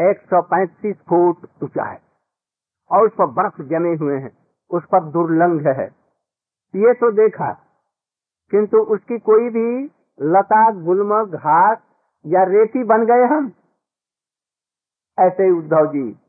एक 0.00 0.20
सौ 0.20 0.42
पैंतीस 0.42 0.96
फुट 1.08 1.36
ऊँचा 1.62 1.84
है 1.84 2.00
और 2.90 3.06
उस 3.06 3.12
पर 3.12 3.26
बर्फ़ 3.26 3.62
जमे 3.62 3.94
हुए 3.94 4.18
हैं। 4.18 4.36
उस 4.70 4.84
पर 4.84 5.04
दुर्लंघ 5.04 5.66
है। 5.66 5.86
ये 6.76 6.94
तो 6.94 7.10
देखा, 7.12 7.52
किंतु 8.50 8.78
उसकी 8.78 9.18
कोई 9.18 9.48
भी 9.50 9.90
लता, 10.20 10.70
गुलम, 10.70 11.24
घास 11.24 11.78
या 12.26 12.42
रेती 12.42 12.84
बन 12.84 13.06
गए 13.06 13.24
हम? 13.24 13.52
ऐसे 15.18 15.50
उद्धव 15.50 15.86
जी 15.86 16.20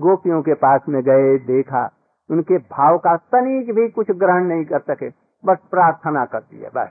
गोपियों 0.00 0.42
के 0.42 0.54
पास 0.54 0.80
में 0.88 1.02
गए, 1.02 1.38
देखा, 1.38 1.90
उनके 2.30 2.58
भाव 2.58 2.98
का 2.98 3.16
तनिक 3.16 3.74
भी 3.74 3.88
कुछ 3.88 4.10
ग्रहण 4.10 4.44
नहीं 4.44 4.64
कर 4.64 4.80
सके। 4.80 5.08
बस 5.44 5.58
प्रार्थना 5.70 6.24
कर 6.24 6.40
दिए 6.40 6.68
बस। 6.68 6.88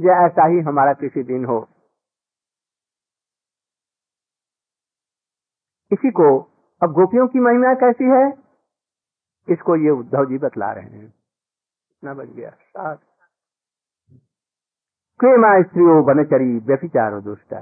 ये 0.00 0.10
ऐसा 0.10 0.46
ही 0.46 0.60
हमारा 0.60 0.92
किसी 0.92 1.22
दिन 1.22 1.44
हो। 1.44 1.68
इसी 5.92 6.10
को 6.10 6.40
अब 6.82 6.92
गोपियों 6.92 7.28
की 7.28 7.38
महिमा 7.38 7.74
कैसी 7.74 8.04
है। 8.04 8.50
इसको 9.48 9.76
ये 9.76 9.90
उद्धव 9.90 10.24
जी 10.24 10.38
बतला 10.38 10.72
रहे 10.72 10.84
हैं। 10.84 11.04
इतना 11.04 12.14
बच 12.14 12.28
गया 12.28 12.50
सात 12.50 13.00
प्रेमा 15.20 15.62
स्त्रियों 15.62 16.04
बनचरी 16.04 16.58
व्यभिचारो 16.58 17.20
दुष्ट? 17.20 17.54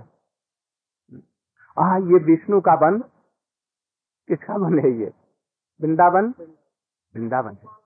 आ 1.79 1.97
ये 1.97 2.25
विष्णु 2.25 2.61
का 2.61 2.75
वन? 2.75 2.99
किसका 4.29 4.55
वन 4.55 4.79
है 4.79 4.91
ये? 4.91 5.13
वृंदावन? 5.81 6.35
वृंदावन 7.15 7.53
है। 7.53 7.79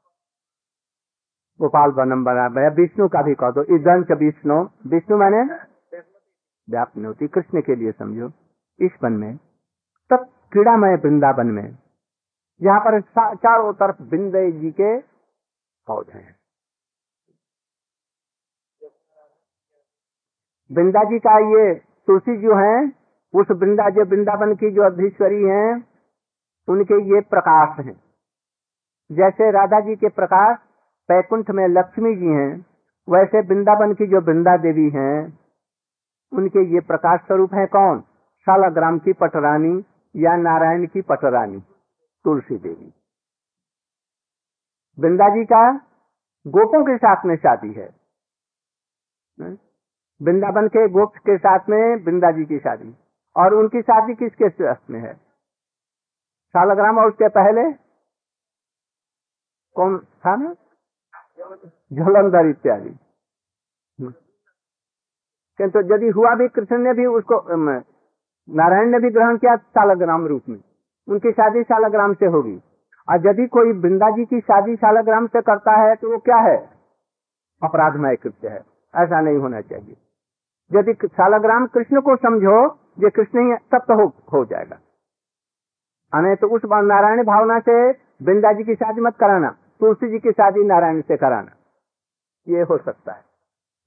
गोपाल 1.58 1.90
वनम 1.90 2.24
बना 2.24 2.68
विष्णु 2.68 3.08
का 3.08 3.22
भी 3.22 3.34
कह 3.34 3.50
दो। 3.50 3.62
इदंश 3.62 4.10
विष्णु 4.10 4.68
विष्णु 4.86 5.16
मैंने? 5.16 5.54
व्याप्त 6.70 6.96
होती 6.96 7.28
कृष्ण 7.28 7.60
के 7.60 7.74
लिए 7.74 7.92
समझो। 7.92 8.32
इस 8.78 8.92
वन 9.04 9.12
में 9.12 9.38
क्रीड़ामय 10.52 10.94
वृंदावन 10.94 11.46
में। 11.46 11.78
यहाँ 12.62 12.80
पर 12.80 13.00
चारों 13.34 13.72
तरफ़ 13.72 14.02
बिंदे 14.02 14.50
जी 14.52 14.70
के 14.70 14.98
पौधे 15.86 16.18
हैं। 16.18 16.36
वृंदा 20.70 21.04
जी 21.04 21.18
का 21.18 21.38
ये 21.38 21.74
तुलसी 22.06 22.36
जो 22.36 22.56
है, 22.56 22.92
उस 23.34 23.50
वृंदा 23.50 23.88
जो 23.90 24.04
वृंदावन 24.04 24.54
की 24.54 24.70
जो 24.70 24.82
अधीश्वरी 24.82 25.42
हैं, 25.42 25.84
उनके 26.68 27.00
ये 27.14 27.20
प्रकाश 27.20 27.78
हैं। 27.86 27.94
जैसे 29.12 29.50
राधा 29.50 29.80
जी 29.80 29.96
के 29.96 30.08
प्रकाश 30.08 30.58
पैकुंठ 31.08 31.50
में 31.50 31.66
लक्ष्मी 31.68 32.14
जी 32.14 32.26
हैं, 32.26 32.66
वैसे 33.08 33.40
वृंदावन 33.40 33.94
की 33.94 34.06
जो 34.06 34.20
वृंदा 34.20 34.56
देवी 34.56 34.88
हैं, 34.90 35.38
उनके 36.32 36.64
ये 36.74 36.80
प्रकाश 36.80 37.20
स्वरूप 37.20 37.54
है 37.54 37.66
कौन? 37.66 38.00
शालाग्राम 38.46 38.98
की 38.98 39.12
पटरानी 39.12 39.84
या 40.16 40.36
नारायण 40.36 40.86
की 40.86 41.02
पटरानी, 41.02 41.60
तुलसी 42.24 42.56
देवी। 42.56 42.94
वृंदा 44.98 45.28
जी 45.28 45.44
का 45.44 45.76
गोपों 46.46 46.84
के 46.84 46.96
साथ 46.96 47.24
में 47.24 47.36
शादी 47.36 47.72
है। 47.72 47.94
वृंदावन 50.22 50.68
के 50.68 50.88
गोप 50.88 51.16
के 51.16 51.38
साथ 51.38 51.58
में 51.68 52.04
वृंदा 52.04 52.30
जी 52.30 52.44
की 52.44 52.58
शादी। 52.58 52.96
और 53.36 53.54
उनकी 53.54 53.82
शादी 53.82 54.14
किसके 54.14 54.48
साथ 54.48 54.90
में 54.90 55.00
है? 55.00 55.14
शालग्राम 56.48 56.98
और 56.98 57.08
उसके 57.08 57.28
पहले? 57.28 57.72
कौन 59.74 59.98
था 59.98 60.36
ना? 60.36 60.54
झलंधर 61.92 62.46
इत्यादि। 62.48 62.90
किंतु 65.58 65.94
यदि 65.94 66.08
हुआ 66.08 66.34
भी, 66.34 66.48
कृष्ण 66.48 66.78
ने 66.78 66.92
भी 66.92 67.06
उसको 67.06 67.34
नारायण 68.50 68.90
ने 68.90 68.98
भी 68.98 69.10
ग्रहण 69.10 69.36
किया 69.36 69.56
शालग्राम 69.56 70.26
रूप 70.26 70.42
में। 70.48 70.60
उनकी 71.08 71.30
शादी 71.32 71.62
शालग्राम 71.62 72.14
से 72.14 72.26
होगी। 72.26 72.62
और 73.08 73.26
यदि 73.26 73.46
कोई 73.46 73.72
वृंदा 73.72 74.10
जी 74.10 74.24
की 74.24 74.40
शादी 74.40 74.76
शालग्राम 74.76 75.26
से 75.26 75.40
करता 75.40 75.72
है 75.72 75.94
तो 75.94 76.12
वो 76.12 76.18
क्या 76.18 76.36
है? 76.36 76.70
अपराधमय 77.62 78.16
कृत्य 78.16 78.48
है। 78.48 78.60
ऐसा 78.96 79.20
नहीं 79.20 79.38
होना 79.38 79.60
चाहिए। 79.60 79.96
यदि 80.72 80.92
शालग्राम 81.06 81.66
कृष्ण 81.66 82.00
को 82.00 82.16
समझो 82.16 82.78
ये 83.04 83.10
कृष्ण 83.10 83.50
ही 83.50 83.56
तब 83.72 83.78
तो 83.78 83.94
हो, 83.94 84.12
हो 84.32 84.44
जाएगा। 84.44 84.76
अने 86.14 86.34
तो 86.34 86.48
उस 86.48 86.62
नारायण 86.64 87.24
भावना 87.24 87.60
से 87.60 87.90
वृंदा 88.22 88.52
जी 88.52 88.64
की 88.64 88.74
शादी 88.74 89.00
मत 89.00 89.16
कराना। 89.16 89.56
तुलसी 89.80 90.08
जी 90.08 90.18
की 90.18 90.30
शादी 90.30 90.64
नारायण 90.64 91.00
से 91.00 91.16
कराना। 91.16 91.50
ये 92.48 92.62
हो 92.62 92.78
सकता 92.78 93.12
है। 93.12 93.22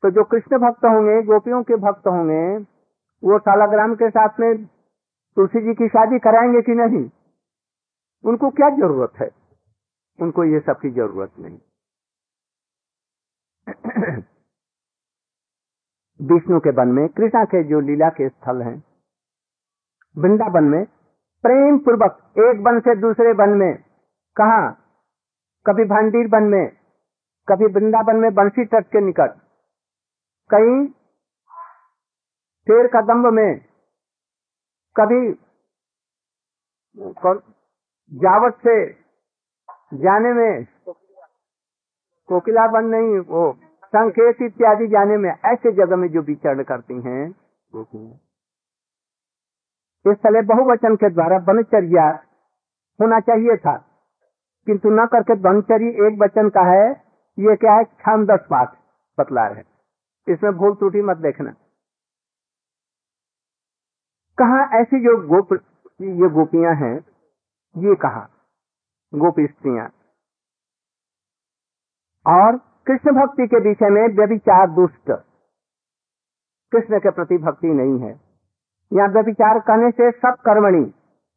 तो 0.04 0.10
जो 0.10 0.24
कृष्ण 0.24 0.58
भक्त 0.58 0.86
होंगे 0.86 1.22
गोपियों 1.22 1.64
के 1.64 1.76
भक्त 1.76 2.08
होंगे 2.08 2.75
वो 3.24 3.40
सालाग्राम 3.40 3.96
के 3.96 4.10
साथ 4.10 4.30
में 4.40 4.66
तुलसी 5.36 5.62
जी 5.62 5.74
की 5.74 5.88
शादी 5.88 6.20
कराएँगे 6.20 6.62
कि 6.62 6.72
नहीं? 6.72 7.10
उनको 8.26 8.50
क्या 8.50 8.70
ज़रूरत 8.70 9.12
है? 9.20 9.30
उनको 10.22 10.44
ये 10.44 10.60
सब 10.60 10.80
की 10.82 10.90
ज़रूरत 10.90 11.32
नहीं। 11.40 11.60
विष्णु 16.22 16.60
के 16.60 16.70
वन 16.70 16.88
में, 16.88 17.10
कृष्णा 17.10 17.46
के 17.46 17.64
जो 17.64 17.80
लीला 17.80 18.10
के 18.10 18.30
स्थल 18.30 18.62
हैं, 18.62 18.84
वृंदावन 20.18 20.64
में 20.64 20.86
प्रेम 21.44 21.78
पूर्वक 21.78 22.34
एक 22.38 22.60
वन 22.62 22.80
से 22.80 22.96
दूसरे 22.96 23.34
वन 23.34 23.50
में, 23.50 23.78
कहा? 24.36 24.72
कभी 25.66 25.84
भांडीर 25.84 26.28
वन 26.28 26.44
में, 26.44 26.78
कभी 27.50 27.66
वृंदावन 27.66 28.16
में 28.16 28.34
बंसी 28.34 28.66
तट 28.66 28.86
के 28.88 29.02
निकट, 29.02 29.30
कहीं 30.54 31.05
शेर 32.68 32.88
का 32.88 33.02
दम्ब 33.02 33.26
में 33.34 33.58
कभी 35.00 35.20
जावट 38.12 38.56
से 38.56 38.76
जाने 39.94 40.32
में 40.34 40.66
कोकिला 42.28 42.68
बन 42.68 42.86
नहीं, 42.86 43.20
वो 43.20 43.58
संकेत 43.86 44.42
इत्यादि 44.42 44.88
जाने 44.88 45.18
में, 45.18 45.30
ऐसे 45.46 45.72
जगह 45.72 45.96
में 45.96 46.08
जो 46.08 46.22
विचरण 46.22 46.64
करती 46.64 47.02
हैं। 47.02 47.28
इस 50.08 50.18
स्थले 50.18 50.42
बहुवचन 50.42 50.96
के 50.96 51.10
द्वारा 51.10 51.40
बनचर्या 51.40 52.08
होना 53.00 53.20
चाहिए 53.20 53.58
था। 53.58 53.76
किंतु 54.68 54.90
न 54.90 55.06
करके 55.06 55.36
बनचर्य 55.42 56.08
एक 56.08 56.18
वचन 56.22 56.50
का 56.50 56.64
है, 56.72 56.90
ये 57.40 57.56
क्या 57.56 57.74
है? 57.74 57.84
छान 57.84 58.26
दस 58.26 58.40
पाठ 58.50 58.76
बतला 59.18 59.48
रहे 59.48 60.34
इसमें 60.34 60.52
भूल 60.54 60.74
त्रुटि 60.76 61.02
मत 61.02 61.18
देखना। 61.18 61.54
कहा 64.38 64.62
ऐसी 64.80 65.00
जो 65.00 65.16
गोप, 65.28 65.54
ये 66.02 66.30
गोपियाँ 66.30 66.74
हैं, 66.76 66.96
ये 67.76 67.96
कहा, 67.96 68.22
गोपी 69.14 69.46
स्त्रियाँ। 69.48 69.88
और 72.26 72.58
कृष्ण 72.88 73.12
भक्ति 73.12 73.48
के 73.48 73.60
विषय 73.60 73.90
में 73.90 74.02
व्यभिचार 74.16 74.68
दुष्ट। 74.72 75.12
कृष्ण 76.72 77.00
के 77.00 77.12
प्रति 77.12 77.38
भक्ति 77.38 77.68
नहीं 77.68 78.00
है। 78.00 78.14
यहाँ 78.92 79.08
व्यभिचार 79.10 79.60
करने 79.60 79.92
से 79.92 80.12
सब 80.12 80.42
कर्मणि 80.46 80.84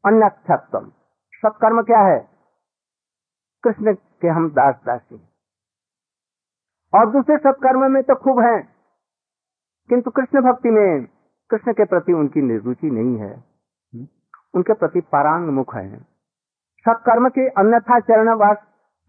अन्यक्षत्व 0.05 0.90
सत्कर्म 1.42 1.82
क्या 1.82 2.01
है? 2.03 2.18
कृष्ण 3.64 3.94
के 3.94 4.28
हम 4.28 4.49
दास 4.51 4.74
दासी 4.86 5.16
और 6.92 7.11
दूसरे 7.11 7.36
सत्कर्म 7.36 7.90
में 7.92 8.03
तो 8.03 8.14
खूब 8.14 8.40
हैं, 8.40 8.61
किंतु 9.90 10.11
कृष्ण 10.11 10.40
भक्ति 10.42 10.70
में 10.70 11.07
कृष्ण 11.51 11.72
के 11.72 11.84
प्रति 11.84 12.12
उनकी 12.12 12.40
निर्रुचि 12.40 12.90
नहीं 12.90 13.16
है। 13.18 13.44
उनके 14.55 14.72
प्रति 14.72 15.01
परांग 15.01 15.49
मुख 15.49 15.74
है। 15.74 15.96
सत्कर्म 16.78 17.28
के 17.28 17.49
अन्यथा 17.49 18.01
चरणवास 18.01 18.57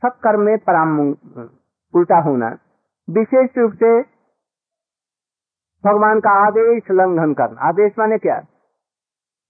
सत्कर्म 0.05 0.39
में 0.39 0.57
पराम 0.57 0.99
उल्टा 1.93 2.19
होना। 2.19 2.57
विशेष 3.09 3.57
रूप 3.57 3.73
से 3.73 4.01
भगवान 5.85 6.19
का 6.19 6.29
आदेश 6.47 6.83
लंघन 6.91 7.33
करना। 7.33 7.61
आदेश 7.61 7.93
माने 7.99 8.17
क्या? 8.17 8.39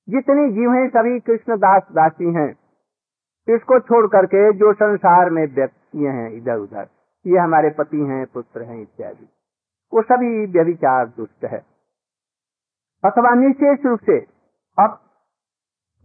जितने 0.09 0.49
जीव 0.49 0.71
हैं 0.73 0.89
सभी 0.89 1.19
कृष्ण 1.19 1.57
दास 1.57 1.81
दासी 1.91 2.33
हैं। 2.33 2.49
इसको 3.55 3.79
छोड़ 3.79 4.07
करके 4.07 4.51
जो 4.53 4.73
संसार 4.73 5.29
में 5.29 5.55
व्यक्ति 5.55 6.03
हैं 6.03 6.31
इधर 6.31 6.55
उधर 6.55 6.87
ये 7.27 7.37
हमारे 7.37 7.69
पति 7.69 7.97
हैं 7.97 8.25
पुत्र 8.25 8.61
हैं 8.61 8.81
इत्यादि। 8.81 9.29
वो 9.93 10.01
सभी 10.01 10.45
व्यभिचार 10.45 11.07
दुष्ट 11.07 11.45
है। 11.45 11.68
अथवा 13.03 13.33
निशेष 13.35 13.85
रूप 13.85 13.99
से 13.99 14.19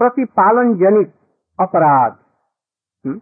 प्रतिपालन 0.00 0.74
जनित 0.74 1.12
अपराध। 1.58 2.12
हुँ? 3.06 3.16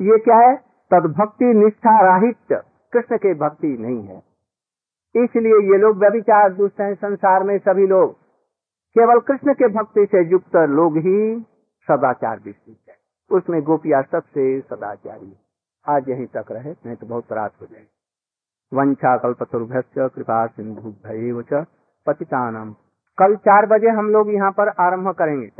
ये 0.00 0.18
क्या 0.18 0.36
है? 0.38 0.54
तदभक्ति 0.90 1.52
निष्ठा 1.54 1.94
राहित 2.06 2.52
कृष्ण 2.92 3.16
के 3.16 3.34
भक्ति 3.34 3.76
नहीं 3.80 4.02
है। 4.02 4.18
इसलिए 5.16 5.72
ये 5.72 5.78
लोग 5.78 5.96
व्यभिचार 5.96 6.52
दुष्ट 6.52 6.80
हैं 6.80 6.94
संसार 6.94 7.42
में 7.42 7.58
सभी 7.58 7.86
लोग। 7.86 8.12
केवल 8.96 9.20
कृष्ण 9.20 9.54
के 9.54 9.68
भक्ति 9.68 10.06
से 10.06 10.24
युक्त 10.30 10.56
लोग 10.56 10.96
ही 10.96 11.40
सदाचार 11.88 12.40
विस्तृत 12.44 12.76
है। 12.88 12.96
उसमें 13.30 13.62
गोपिया 13.62 14.02
सबसे 14.02 14.60
सदाचारी। 14.60 15.36
आज 15.86 16.08
यहीं 16.08 16.26
तक 16.26 16.52
रहे, 16.52 16.70
नहीं 16.70 16.96
तो 16.96 17.06
बहुत 17.06 17.32
रात 17.32 17.52
हो 17.60 17.66
जाए 17.66 17.86
वंशा 18.72 19.16
कल्पतुर्भ्य 19.16 20.08
कृपा 20.08 20.46
सिंधु 20.46 20.90
भय 21.06 21.32
पतितानम 22.06 22.74
कल 23.18 23.36
चार 23.38 23.66
बजे 23.66 23.88
हम 23.90 24.08
लोग 24.08 24.32
यहाँ 24.34 24.50
पर 24.50 24.68
आरंभ 24.80 25.08
करेंगे। 25.14 25.50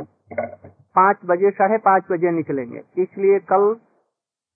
पाँच 0.95 1.17
बजे, 1.25 1.51
साढ़े 1.51 1.77
पाँच 1.77 2.03
बजे 2.11 2.31
निकलेंगे। 2.31 2.81
इसलिए 2.97 3.39
कल 3.51 3.75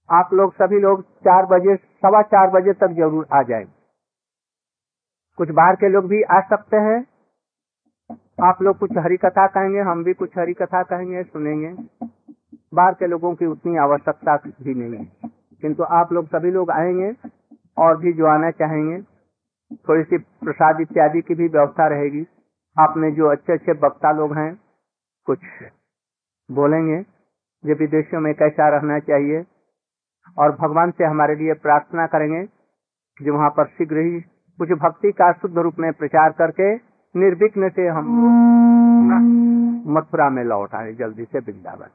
आप 0.10 0.30
लोग, 0.34 0.54
सभी 0.54 0.80
लोग 0.80 1.02
चार 1.20 1.46
बजे, 1.46 1.76
सवा 1.76 2.22
चार 2.24 2.50
बजे 2.50 2.74
तक 2.74 2.96
ज़रूर 2.98 3.28
आ 3.34 3.42
जाए 3.44 3.66
कुछ 5.38 5.50
बाहर 5.50 5.76
के 5.76 5.90
लोग 5.90 6.08
भी 6.08 6.22
आ 6.24 6.40
सकते 6.42 6.78
हैं। 6.78 7.00
आप 8.44 8.62
लोग 8.62 8.78
कुछ 8.78 8.98
हरी 8.98 9.18
कथा 9.18 9.46
कहेंगे, 9.48 9.80
हम 9.82 10.04
भी 10.04 10.14
कुछ 10.14 10.38
हरी 10.38 10.54
कथा 10.54 10.82
कहेंगे, 10.84 11.24
सुनेंगे। 11.24 11.74
बाहर 12.74 12.94
के 12.94 13.08
लोगों 13.08 13.34
की 13.36 13.46
उतनी 13.46 13.78
आवश्यकता 13.78 14.36
भी 14.36 14.74
नहीं 14.74 14.98
है। 14.98 15.30
किंतु 15.64 15.84
आप 15.84 16.14
लोग, 16.14 16.28
सभी 16.28 16.52
लोग 16.52 16.72
आएँगे 16.72 17.12
और 17.78 17.98
भी 17.98 18.14
जो 18.14 18.26
आना 18.26 18.52
चाहेंगे। 18.52 18.98
थोड़ी 19.74 20.04
सी 20.04 20.18
प्रसाद 20.18 20.82
इत्यादि 20.82 21.22
की 21.22 21.36
भी 21.36 21.48
व्यवस्था 21.48 21.88
रहेगी। 21.88 22.26
आपने 22.80 23.12
जो 23.12 23.32
अच्छे 23.32 23.54
अच्छे 23.54 23.72
वक्ता 23.72 24.12
लोग 24.12 24.38
हैं, 24.38 24.60
कुछ 25.26 25.40
बोलेंगे, 26.52 27.02
जो 27.66 27.76
विदेशों 27.76 28.20
में 28.20 28.34
कैसा 28.34 28.70
रहना 28.70 29.00
चाहिए। 29.00 29.46
और 30.40 30.52
भगवान 30.52 30.92
से 30.92 31.04
हमारे 31.04 31.36
लिए 31.36 31.54
प्रार्थना 31.54 32.08
करेंगे 32.08 32.44
जो 33.22 33.34
वहाँ 33.34 33.50
पर 33.50 33.68
शीघ्र 33.68 33.98
ही 33.98 34.22
कुछ 34.60 34.70
भक्ति 34.70 35.12
का 35.12 35.32
शुद्ध 35.32 35.58
रूप 35.58 35.76
में 35.80 35.94
प्रचार 35.94 36.32
करके 36.32 36.76
निर्विघ्न 37.16 37.70
से 37.70 37.88
हम 37.88 38.06
मथुरा 39.88 40.30
में 40.30 40.44
लौट 40.44 40.76
आए, 40.76 40.94
जल्दी 40.94 41.26
से 41.26 41.40
वृंदावन। 41.40 41.88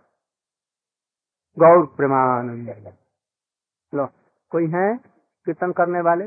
गौर 1.59 1.87
प्रेमानंद। 1.87 2.95
लो, 3.95 4.09
कोई 4.51 4.67
है 4.67 4.97
कीर्तन 5.47 5.73
करने 5.73 6.01
वाले? 6.01 6.25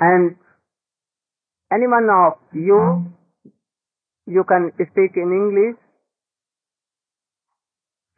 And 0.00 0.36
anyone 1.72 2.08
of 2.10 2.38
you, 2.52 3.12
you 4.26 4.44
can 4.44 4.70
speak 4.74 5.16
in 5.16 5.30
English. 5.32 5.76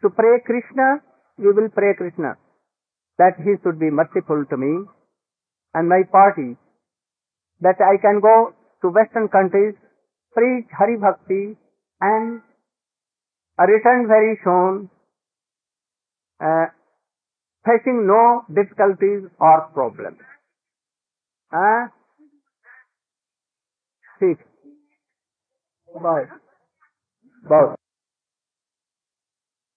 To 0.03 0.11
pray 0.11 0.41
Krishna, 0.45 1.01
you 1.39 1.53
will 1.55 1.69
pray 1.69 1.95
Krishna 1.97 2.37
that 3.19 3.37
he 3.45 3.53
should 3.63 3.79
be 3.79 3.91
merciful 3.91 4.45
to 4.49 4.57
me 4.57 4.89
and 5.75 5.89
my 5.89 6.03
party, 6.11 6.57
that 7.61 7.77
I 7.79 8.01
can 8.01 8.21
go 8.21 8.55
to 8.83 8.89
Western 8.89 9.29
countries, 9.29 9.75
preach 10.33 10.67
Hari 10.73 10.97
Bhakti 10.97 11.57
and 12.01 12.41
return 13.59 14.09
very 14.09 14.41
soon, 14.43 14.89
uh, 16.41 16.67
facing 17.67 18.07
no 18.07 18.45
difficulties 18.49 19.29
or 19.39 19.69
problems. 19.75 20.30
Uh, 21.53 21.88
ठीक। 24.20 24.44
बहुत 25.88 26.28
बहुत 27.44 27.80